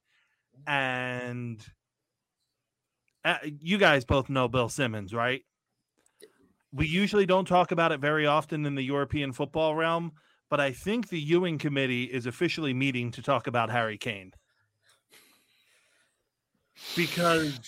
[0.66, 1.64] And
[3.24, 5.43] uh, you guys both know Bill Simmons, right?
[6.72, 10.14] We usually don't talk about it very often in the European football realm,
[10.50, 14.32] but I think the Ewing committee is officially meeting to talk about Harry Kane.
[16.95, 17.60] Because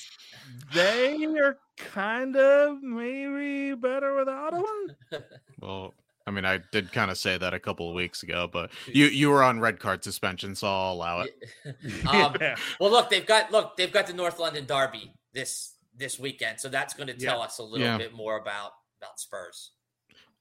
[0.74, 4.54] they are kind of maybe better without
[5.12, 5.24] him.
[5.62, 5.94] Well,
[6.28, 9.06] I mean, I did kind of say that a couple of weeks ago, but you
[9.08, 11.36] you were on red card suspension, so I'll allow it.
[12.08, 12.56] Um, Yeah.
[12.80, 16.70] Well, look, they've got look, they've got the North London Derby this this weekend, so
[16.70, 17.98] that's going to tell us a little Yeah.
[17.98, 18.72] bit more about
[19.02, 19.72] about Spurs.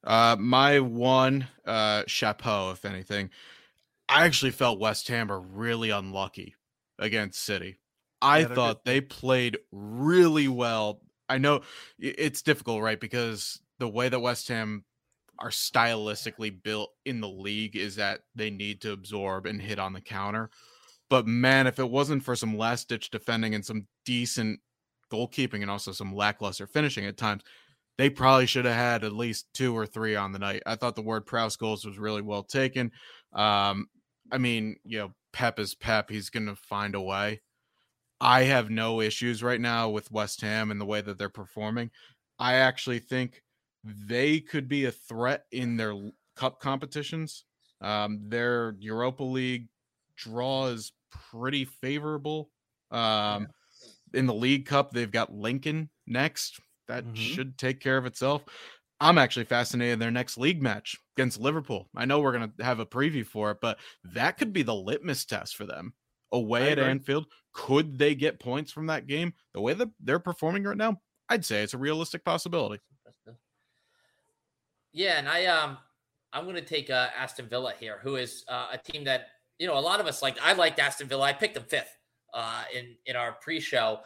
[0.04, 3.30] Uh, my one uh, chapeau, if anything,
[4.08, 6.54] I actually felt West Ham are really unlucky
[6.98, 7.78] against City.
[8.20, 11.02] I Yeah, thought they played really well.
[11.28, 11.62] I know
[11.98, 12.98] it's difficult, right?
[12.98, 14.84] Because the way that West Ham
[15.38, 19.92] are stylistically built in the league is that they need to absorb and hit on
[19.92, 20.50] the counter.
[21.10, 24.60] But man, if it wasn't for some last ditch defending and some decent
[25.12, 27.42] goalkeeping and also some lackluster finishing at times,
[27.98, 30.62] they probably should have had at least two or three on the night.
[30.66, 32.92] I thought the Ward Prowse goals was really well taken.
[33.32, 33.88] Um,
[34.30, 36.10] I mean, you know, Pep is Pep.
[36.10, 37.40] He's going to find a way.
[38.20, 41.90] I have no issues right now with West Ham and the way that they're performing.
[42.38, 43.42] I actually think
[43.84, 45.94] they could be a threat in their
[46.36, 47.44] cup competitions.
[47.80, 49.68] Um, their Europa League
[50.16, 52.50] draw is pretty favorable.
[52.90, 53.52] Um,
[54.14, 56.60] In the League Cup, they've got Lincoln next.
[56.88, 57.14] That Mhm.
[57.14, 58.44] should take care of itself.
[59.00, 61.88] I'm actually fascinated in their next league match against Liverpool.
[61.94, 64.74] I know we're going to have a preview for it, but that could be the
[64.74, 65.94] litmus test for them.
[66.32, 66.78] Away at.
[66.78, 69.32] Anfield, could they get points from that game?
[69.54, 72.82] The way that they're performing right now, I'd say it's a realistic possibility.
[74.92, 75.78] Yeah, and I um
[76.32, 79.66] I'm going to take uh, Aston Villa here, who is uh, a team that you
[79.66, 80.36] know a lot of us like.
[80.42, 81.24] I liked Aston Villa.
[81.24, 81.96] I picked them fifth
[82.34, 84.00] uh, in in our pre-show.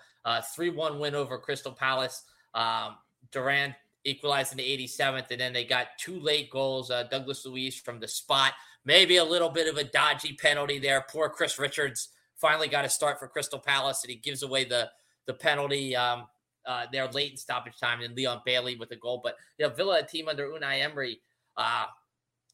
[0.54, 2.24] Three one win over Crystal Palace.
[2.54, 2.96] Um,
[3.32, 6.90] Duran equalized in the 87th, and then they got two late goals.
[6.90, 8.52] Uh, Douglas Luiz from the spot,
[8.84, 11.04] maybe a little bit of a dodgy penalty there.
[11.10, 14.90] Poor Chris Richards finally got a start for Crystal Palace, and he gives away the
[15.26, 15.94] the penalty.
[15.96, 16.26] Um,
[16.64, 19.20] uh, they're late in stoppage time, and Leon Bailey with a goal.
[19.22, 21.20] But you know, Villa, a team under Unai Emery,
[21.56, 21.86] uh,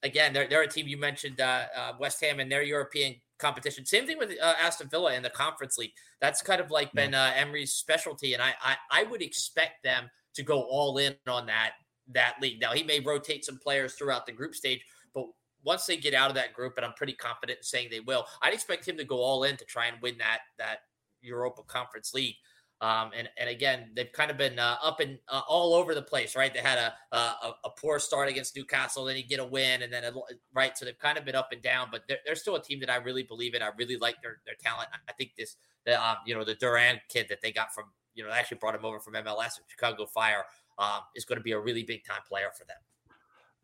[0.03, 3.85] again, they're, they're a team you mentioned, uh, uh, West Ham and their European competition.
[3.85, 5.93] Same thing with uh, Aston Villa in the Conference League.
[6.21, 10.11] That's kind of like been uh, Emery's specialty, and I, I I would expect them
[10.35, 11.73] to go all in on that
[12.13, 12.61] that league.
[12.61, 15.27] Now he may rotate some players throughout the group stage, but
[15.65, 18.27] once they get out of that group, and I'm pretty confident in saying they will,
[18.43, 20.79] I'd expect him to go all in to try and win that that
[21.21, 22.37] Europa Conference League.
[22.81, 26.03] Um, and and again, they've kind of been uh, up and uh, all over the
[26.03, 26.55] place, right?
[26.55, 27.19] They had a, a
[27.65, 30.13] a poor start against Newcastle, then you get a win, and then a,
[30.55, 30.79] right.
[30.79, 32.91] So they've kind of been up and down, but they're, they're still a team that
[32.91, 33.63] I really believe in.
[33.63, 34.89] I really like their their talent.
[35.09, 35.57] I think this,
[35.87, 37.87] the um, you know, the Duran kid that they got from
[38.19, 40.45] you know, actually brought him over from MLS, Chicago Fire,
[40.79, 42.77] um, is going to be a really big time player for them.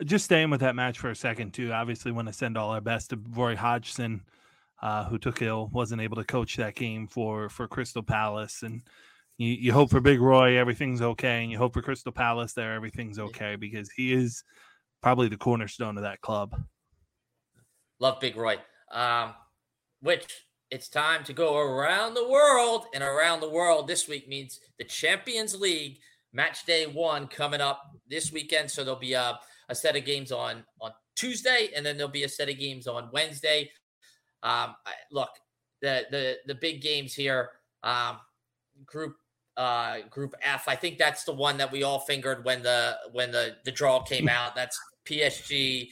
[0.02, 1.72] Just staying with that match for a second too.
[1.72, 4.22] Obviously, want to send all our best to Roy Hodgson,
[4.82, 8.82] uh, who took ill, wasn't able to coach that game for for Crystal Palace, and
[9.38, 12.74] you, you hope for Big Roy everything's okay, and you hope for Crystal Palace there
[12.74, 14.42] everything's okay because he is
[15.02, 16.60] probably the cornerstone of that club.
[18.00, 18.56] Love Big Roy.
[18.90, 19.34] Um,
[20.00, 20.26] which
[20.70, 24.84] it's time to go around the world, and around the world this week means the
[24.84, 25.98] Champions League
[26.32, 28.70] match day one coming up this weekend.
[28.70, 29.38] So there'll be a,
[29.68, 32.86] a set of games on on Tuesday, and then there'll be a set of games
[32.86, 33.70] on Wednesday.
[34.42, 35.30] Um, I, look,
[35.80, 37.50] the the the big games here.
[37.82, 38.18] Um,
[38.86, 39.16] group
[39.56, 40.64] uh group F.
[40.66, 44.02] I think that's the one that we all fingered when the when the the draw
[44.02, 44.54] came out.
[44.54, 45.88] That's PSG.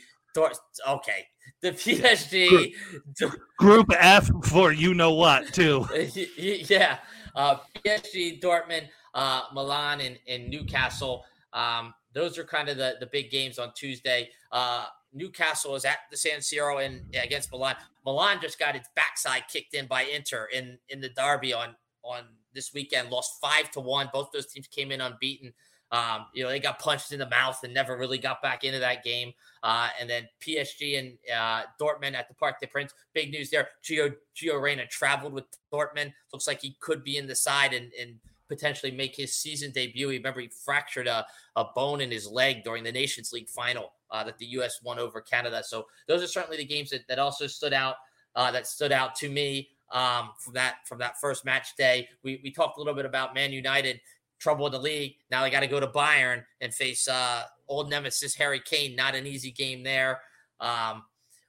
[0.88, 1.26] Okay,
[1.60, 2.72] the PSG
[3.18, 5.86] group, group F for you know what too.
[6.36, 6.98] yeah,
[7.34, 11.24] uh, PSG, Dortmund, uh, Milan, and, and Newcastle.
[11.52, 14.30] Um, those are kind of the the big games on Tuesday.
[14.50, 17.76] Uh, Newcastle is at the San Siro and against Milan.
[18.04, 22.24] Milan just got its backside kicked in by Inter in in the derby on on
[22.54, 23.10] this weekend.
[23.10, 24.08] Lost five to one.
[24.12, 25.52] Both those teams came in unbeaten.
[25.90, 28.78] Um, you know, they got punched in the mouth and never really got back into
[28.78, 29.34] that game.
[29.62, 32.96] Uh, and then PSG and uh, Dortmund at the Parc des Princes.
[33.12, 33.68] Big news there.
[33.84, 36.14] Gio Gio Reyna traveled with Dortmund.
[36.32, 38.14] Looks like he could be in the side and, and
[38.52, 40.10] potentially make his season debut.
[40.10, 41.24] Remember, he fractured a,
[41.56, 44.80] a bone in his leg during the Nations League final uh, that the U.S.
[44.82, 45.62] won over Canada.
[45.64, 47.96] So those are certainly the games that, that also stood out.
[48.34, 52.08] Uh, that stood out to me um, from that from that first match day.
[52.22, 54.00] We we talked a little bit about Man United
[54.38, 55.16] trouble in the league.
[55.30, 58.96] Now they got to go to Bayern and face uh, old nemesis Harry Kane.
[58.96, 60.20] Not an easy game there.
[60.60, 61.04] Um,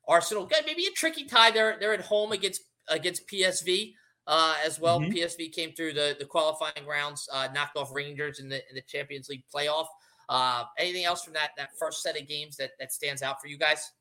[0.07, 1.51] Arsenal, maybe a tricky tie.
[1.51, 3.93] They're they're at home against against PSV
[4.27, 4.99] uh, as well.
[4.99, 5.13] Mm-hmm.
[5.13, 8.81] PSV came through the the qualifying rounds, uh, knocked off Rangers in the in the
[8.81, 9.87] Champions League playoff.
[10.29, 13.47] Uh, anything else from that that first set of games that that stands out for
[13.47, 13.91] you guys?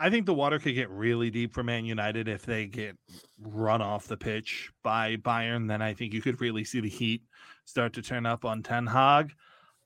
[0.00, 2.96] I think the water could get really deep for Man United if they get
[3.40, 5.68] run off the pitch by Bayern.
[5.68, 7.22] Then I think you could really see the heat
[7.64, 9.32] start to turn up on Ten Hag.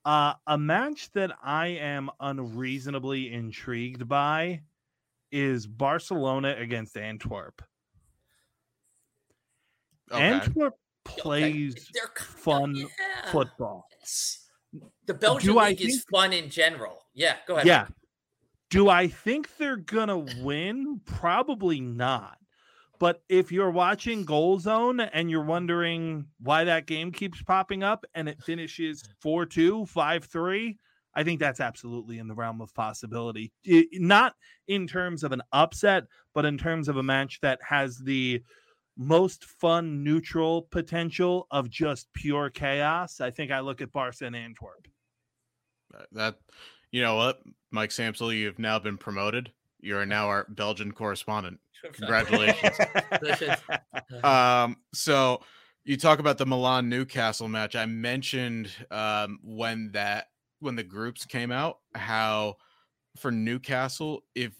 [0.05, 4.63] Uh, a match that I am unreasonably intrigued by
[5.31, 7.61] is Barcelona against Antwerp.
[10.11, 10.23] Okay.
[10.23, 12.25] Antwerp plays okay.
[12.25, 12.87] fun yeah.
[13.31, 13.87] football.
[15.07, 16.99] The Belgian Do league think, is fun in general.
[17.15, 17.67] Yeah, go ahead.
[17.67, 17.87] Yeah.
[18.71, 21.01] Do I think they're gonna win?
[21.07, 22.39] Probably not.
[22.99, 28.05] But if you're watching Goal Zone and you're wondering why that game keeps popping up
[28.15, 30.79] and it finishes 4 2, 5 3,
[31.15, 33.53] I think that's absolutely in the realm of possibility.
[33.65, 34.35] It, not
[34.67, 36.05] in terms of an upset,
[36.35, 38.43] but in terms of a match that has the
[38.99, 43.21] most fun neutral potential of just pure chaos.
[43.21, 44.89] I think I look at Barca and Antwerp.
[46.13, 46.37] That,
[46.91, 47.41] you know what,
[47.71, 49.53] Mike Samsel, you've now been promoted.
[49.81, 51.61] You are now our Belgian correspondent.
[51.93, 52.77] Congratulations.
[54.25, 55.41] um, so
[55.85, 57.77] you talk about the Milan Newcastle match.
[57.77, 60.27] I mentioned um, when that
[60.59, 62.57] when the groups came out how
[63.17, 64.53] for Newcastle, if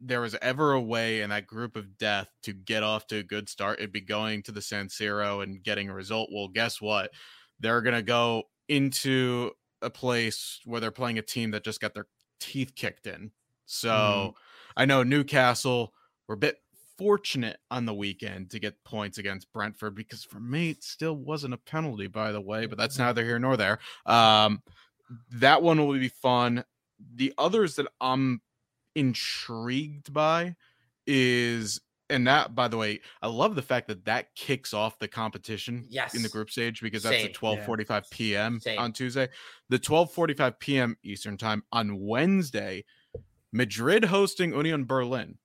[0.00, 3.22] there was ever a way in that group of death to get off to a
[3.22, 6.30] good start, it'd be going to the San Siro and getting a result.
[6.32, 7.10] Well, guess what?
[7.60, 9.50] They're gonna go into
[9.82, 12.06] a place where they're playing a team that just got their
[12.40, 13.30] teeth kicked in.
[13.66, 14.34] So mm.
[14.76, 15.92] I know Newcastle
[16.26, 16.58] were a bit
[16.96, 21.54] fortunate on the weekend to get points against Brentford because for me it still wasn't
[21.54, 23.04] a penalty, by the way, but that's mm-hmm.
[23.04, 23.78] neither here nor there.
[24.06, 24.62] Um,
[25.32, 26.64] that one will be fun.
[27.14, 28.40] The others that I'm
[28.94, 30.54] intrigued by
[31.06, 31.80] is
[32.10, 35.84] and that by the way i love the fact that that kicks off the competition
[35.88, 36.14] yes.
[36.14, 37.26] in the group stage because that's Same.
[37.26, 38.00] at 12:45 yeah.
[38.10, 38.60] p.m.
[38.60, 38.78] Same.
[38.78, 39.28] on Tuesday
[39.68, 40.96] the 12:45 p.m.
[41.02, 42.84] eastern time on Wednesday
[43.52, 45.38] Madrid hosting Union Berlin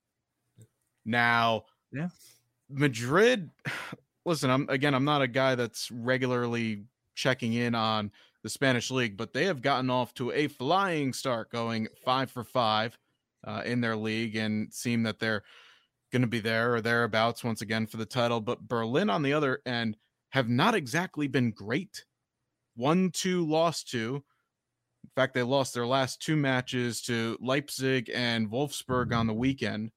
[1.06, 2.10] now yeah
[2.70, 3.50] Madrid
[4.26, 6.84] listen I'm again I'm not a guy that's regularly
[7.16, 8.12] checking in on
[8.44, 12.44] the Spanish league but they have gotten off to a flying start going 5 for
[12.44, 12.99] 5
[13.46, 15.44] uh, in their league and seem that they're
[16.12, 18.42] going to be there or thereabouts once again for the title.
[18.42, 19.98] But Berlin, on the other end,
[20.30, 22.06] have not exactly been great.
[22.76, 24.24] One, two, lost two.
[25.04, 29.92] In fact, they lost their last two matches to Leipzig and Wolfsburg on the weekend.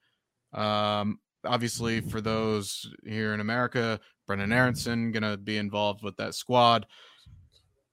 [0.53, 6.35] Um, obviously, for those here in America, Brenden Aaronson going to be involved with that
[6.35, 6.87] squad.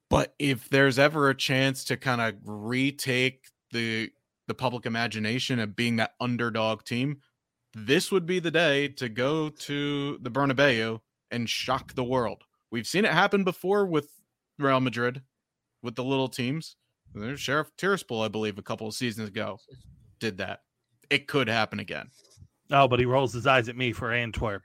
[0.09, 4.11] But if there's ever a chance to kind of retake the
[4.49, 7.21] the public imagination of being that underdog team,
[7.73, 10.99] this would be the day to go to the Bernabeu
[11.31, 12.43] and shock the world.
[12.71, 14.09] We've seen it happen before with
[14.57, 15.21] Real Madrid,
[15.81, 16.75] with the little teams.
[17.13, 19.59] There's Sheriff Tiraspol, I believe, a couple of seasons ago,
[20.19, 20.61] did that.
[21.09, 22.07] It could happen again.
[22.71, 24.63] Oh, but he rolls his eyes at me for Antwerp.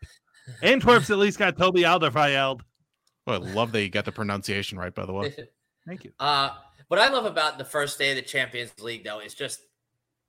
[0.63, 2.61] Antwerp's at least got Toby Alderweireld.
[3.27, 5.35] Well, I love that you got the pronunciation right, by the way.
[5.87, 6.13] Thank you.
[6.19, 6.51] Uh,
[6.89, 9.61] what I love about the first day of the Champions League, though, is just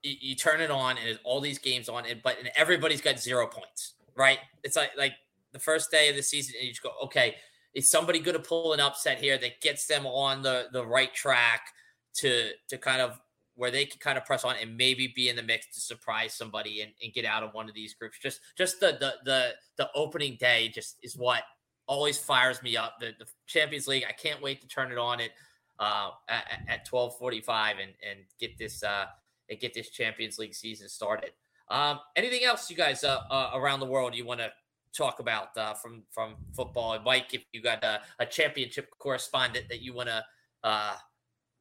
[0.06, 3.20] you, you turn it on and all these games on, and but and everybody's got
[3.20, 4.40] zero points, right?
[4.64, 5.14] It's like like
[5.52, 7.36] the first day of the season, and you just go, okay,
[7.74, 11.14] is somebody going to pull an upset here that gets them on the the right
[11.14, 11.62] track
[12.16, 13.20] to to kind of
[13.56, 16.34] where they can kind of press on and maybe be in the mix to surprise
[16.34, 18.20] somebody and, and get out of one of these groups.
[18.22, 21.44] Just just the the the the opening day just is what
[21.88, 22.96] always fires me up.
[23.00, 25.30] The, the Champions League, I can't wait to turn it on at
[25.80, 29.06] uh, at, at twelve forty five and and get this uh
[29.50, 31.32] and get this Champions League season started.
[31.70, 34.52] Um, anything else you guys uh, uh, around the world you want to
[34.96, 36.94] talk about uh, from from football?
[36.94, 40.24] And Mike, if you got a, a championship correspondent that you want to
[40.64, 40.94] uh,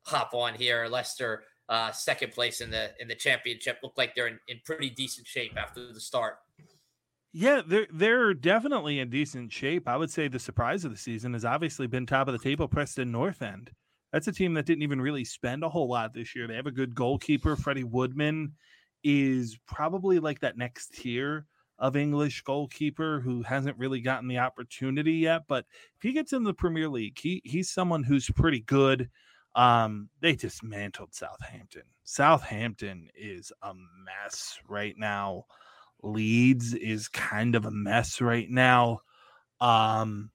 [0.03, 4.27] hop on here, Leicester uh, second place in the in the championship look like they're
[4.27, 6.37] in, in pretty decent shape after the start.
[7.33, 9.89] Yeah, they're they're definitely in decent shape.
[9.89, 12.69] I would say the surprise of the season has obviously been top of the table
[12.69, 13.71] Preston North End.
[14.15, 16.47] That's a team that didn't even really spend a whole lot this year.
[16.47, 17.57] They have a good goalkeeper.
[17.57, 18.53] Freddie Woodman
[19.03, 21.47] is probably like that next tier
[21.81, 25.49] of English goalkeeper who hasn't really gotten the opportunity yet.
[25.49, 25.65] But
[25.97, 29.11] if he gets in the Premier League, he he's someone who's pretty good.
[29.57, 31.83] Um, they dismantled Southampton.
[32.05, 35.47] Southampton is a mess right now.
[36.05, 39.01] Leeds is kind of a mess right now.
[39.61, 40.31] Um,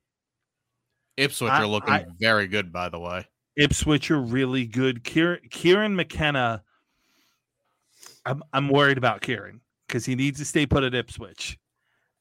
[1.15, 3.25] Ipswich I, are looking I, very good, by the way.
[3.59, 5.03] Ipswich are really good.
[5.03, 6.63] Kieran, Kieran McKenna,
[8.25, 11.57] I'm I'm worried about Kieran because he needs to stay put at Ipswich,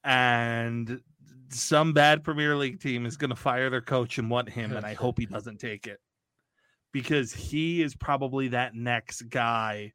[0.03, 1.01] and
[1.51, 4.85] some bad Premier League team is going to fire their coach and want him, and
[4.85, 6.01] I hope he doesn't take it
[6.93, 9.93] because he is probably that next guy.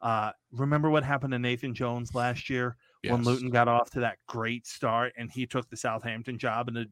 [0.00, 3.10] Uh, remember what happened to Nathan Jones last year yes.
[3.10, 6.76] when Luton got off to that great start and he took the Southampton job and
[6.76, 6.88] it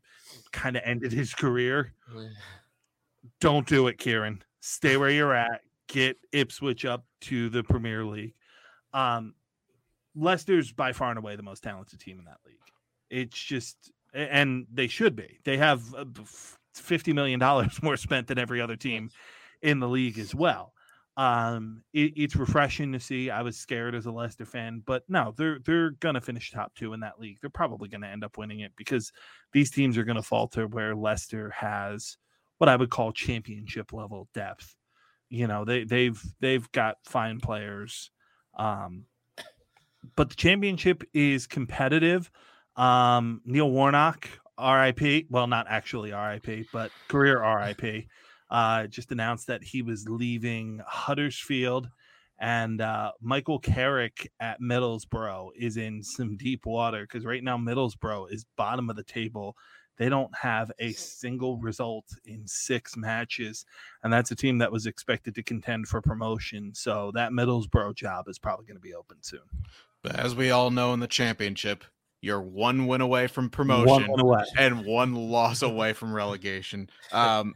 [0.51, 1.93] kind of ended his career?
[3.41, 4.43] Don't do it, Kieran.
[4.61, 5.63] Stay where you're at.
[5.89, 8.35] Get Ipswich up to the Premier League.
[8.93, 9.35] Um,
[10.15, 12.57] Leicester's by far and away the most talented team in that league.
[13.11, 15.39] It's just, and they should be.
[15.45, 16.05] They have uh,
[16.75, 19.11] fifty million dollars more spent than every other team
[19.63, 20.73] in the league as well.
[21.17, 23.31] Um, it, it's refreshing to see.
[23.31, 26.95] I was scared as a Leicester fan, but no, they're they're gonna finish top two
[26.95, 27.39] in that league.
[27.41, 29.13] They're probably gonna end up winning it because
[29.53, 32.17] these teams are gonna falter where Leicester has
[32.63, 34.77] what I would call championship level depth.
[35.29, 38.13] You know, they they've they've got fine players.
[38.57, 39.07] Um,
[40.15, 42.31] but the championship is competitive.
[42.77, 44.29] Um, Neil Warnock,
[44.61, 45.27] RIP.
[45.29, 48.05] Well, not actually RIP, but career RIP
[48.49, 51.89] uh, just announced that he was leaving Huddersfield.
[52.39, 58.33] And uh, Michael Carrick at Middlesbrough is in some deep water because right now Middlesbrough
[58.33, 59.57] is bottom of the table.
[59.99, 63.67] They don't have a single result in six matches,
[64.03, 66.73] and that's a team that was expected to contend for promotion.
[66.75, 69.41] So that Middlesbrough job is probably going to be open soon.
[70.03, 71.85] But as we all know in the championship,
[72.23, 74.45] you're one win away from promotion one away.
[74.57, 76.89] and one loss away from relegation.
[77.13, 77.55] Um,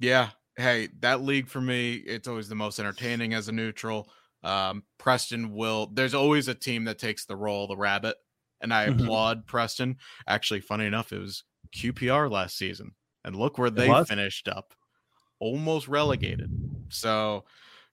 [0.00, 0.30] yeah.
[0.56, 4.08] Hey, that league for me, it's always the most entertaining as a neutral.
[4.42, 8.16] Um, Preston will, there's always a team that takes the role, the rabbit.
[8.62, 9.02] And I mm-hmm.
[9.02, 9.98] applaud Preston.
[10.26, 11.44] Actually, funny enough, it was
[11.74, 12.92] QPR last season.
[13.24, 14.72] And look where they finished up
[15.40, 16.50] almost relegated.
[16.90, 17.44] So,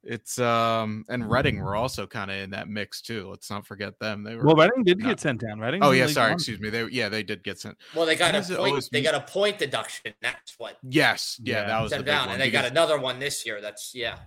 [0.04, 3.30] it's um and Reading were also kind of in that mix too.
[3.30, 4.24] Let's not forget them.
[4.24, 4.56] They were well.
[4.56, 5.60] Reading did not, get sent down.
[5.60, 5.82] Reading.
[5.82, 6.32] Oh yeah, sorry.
[6.32, 6.36] One.
[6.36, 6.70] Excuse me.
[6.70, 7.78] They yeah they did get sent.
[7.96, 8.60] Well, they got a point.
[8.60, 10.14] Always, they got a point deduction.
[10.22, 10.78] That's what.
[10.84, 11.40] Yes.
[11.42, 11.62] Yeah.
[11.62, 11.68] yeah.
[11.68, 13.62] That was sent down, and they got another one this year.
[13.62, 14.18] That's yeah.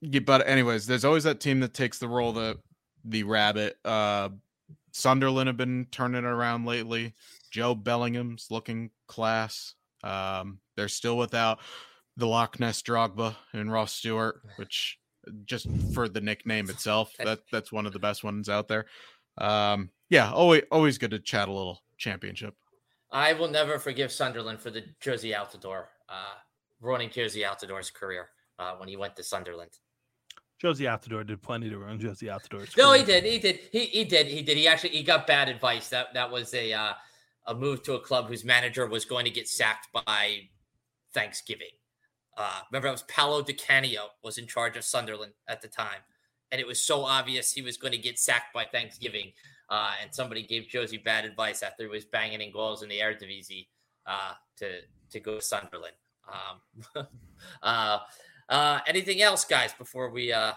[0.00, 2.58] Yeah, but anyways, there's always that team that takes the role the
[3.04, 3.76] the rabbit.
[3.84, 4.30] Uh
[4.92, 7.14] Sunderland have been turning it around lately.
[7.52, 9.74] Jobe Bellingham's looking class.
[10.02, 11.60] Um, they're still without
[12.16, 14.98] the Loch Ness Drogba and Ross Stewart, which
[15.44, 17.12] just for the nickname itself.
[17.24, 18.86] That that's one of the best ones out there.
[19.38, 22.54] Um, yeah, always always good to chat a little championship.
[23.12, 26.34] I will never forgive Sunderland for the Jozy Altidore, uh,
[26.80, 28.28] ruining Jozy Altidore's career
[28.58, 29.70] uh, when he went to Sunderland.
[30.62, 32.76] Jozy Altidore did plenty to ruin Jozy Altidore's.
[32.76, 33.24] No, he did.
[33.24, 33.60] He did.
[33.72, 34.26] He, he did.
[34.26, 34.56] He did.
[34.56, 35.88] He actually he got bad advice.
[35.88, 36.92] That that was a uh,
[37.46, 40.48] a move to a club whose manager was going to get sacked by
[41.12, 41.68] Thanksgiving.
[42.36, 46.00] Uh, remember, it was Paolo Di Canio was in charge of Sunderland at the time,
[46.52, 49.32] and it was so obvious he was going to get sacked by Thanksgiving.
[49.68, 52.98] Uh, and somebody gave Jozy bad advice after he was banging in goals in the
[52.98, 53.68] Eredivisie
[54.06, 54.80] uh, to
[55.10, 55.94] to go to Sunderland.
[56.28, 57.06] Um,
[57.62, 57.98] uh,
[58.48, 59.72] uh, anything else, guys?
[59.72, 60.52] Before we uh,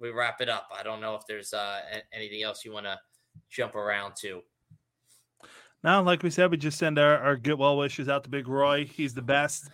[0.00, 1.80] we wrap it up, I don't know if there's uh,
[2.12, 2.98] anything else you want to
[3.48, 4.42] jump around to.
[5.82, 8.48] No, like we said, we just send our, our good well wishes out to Big
[8.48, 8.84] Roy.
[8.84, 9.68] He's the best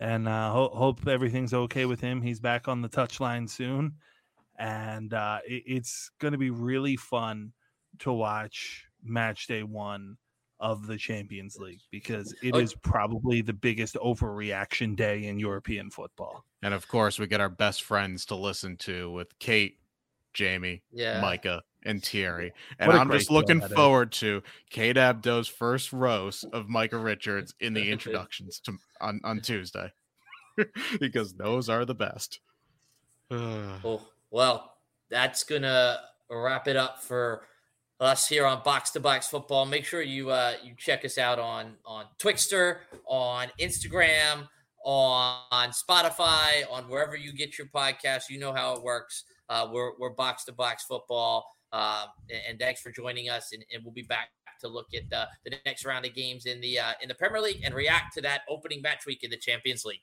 [0.00, 2.20] and uh, ho- hope everything's okay with him.
[2.20, 3.94] He's back on the touchline soon,
[4.58, 7.52] and uh, it, it's going to be really fun
[8.00, 10.18] to watch match day one
[10.60, 12.66] of the Champions League because it Oh.
[12.82, 16.44] probably the biggest overreaction day in European football.
[16.62, 19.78] And of course, we get our best friends to listen to with Kate,
[20.34, 21.20] Jamie, Yeah.
[21.20, 22.52] Micah, and Thierry.
[22.78, 23.76] And What a I'm just looking that is.
[23.76, 29.40] forward to Kate Abdo's first roast of Micah Richards in the introductions to on, on
[29.40, 29.90] Tuesday.
[31.00, 32.40] because those are the best.
[33.30, 33.78] Ugh.
[33.82, 34.02] Cool.
[34.30, 34.72] Well,
[35.10, 37.42] that's gonna wrap it up for
[38.00, 39.66] us here on Box to Box Football.
[39.66, 44.48] Make sure you uh, you check us out on on Twixter, on Instagram,
[44.84, 48.24] on Spotify, on wherever you get your podcast.
[48.28, 49.24] You know how it works.
[49.48, 51.46] Uh, we're we're Box to Box Football.
[51.76, 53.52] Um, and, and thanks for joining us.
[53.52, 54.30] And, and we'll be back
[54.62, 57.40] to look at the, the next round of games in the uh, in the Premier
[57.40, 60.00] League and react to that opening match week in the Champions League.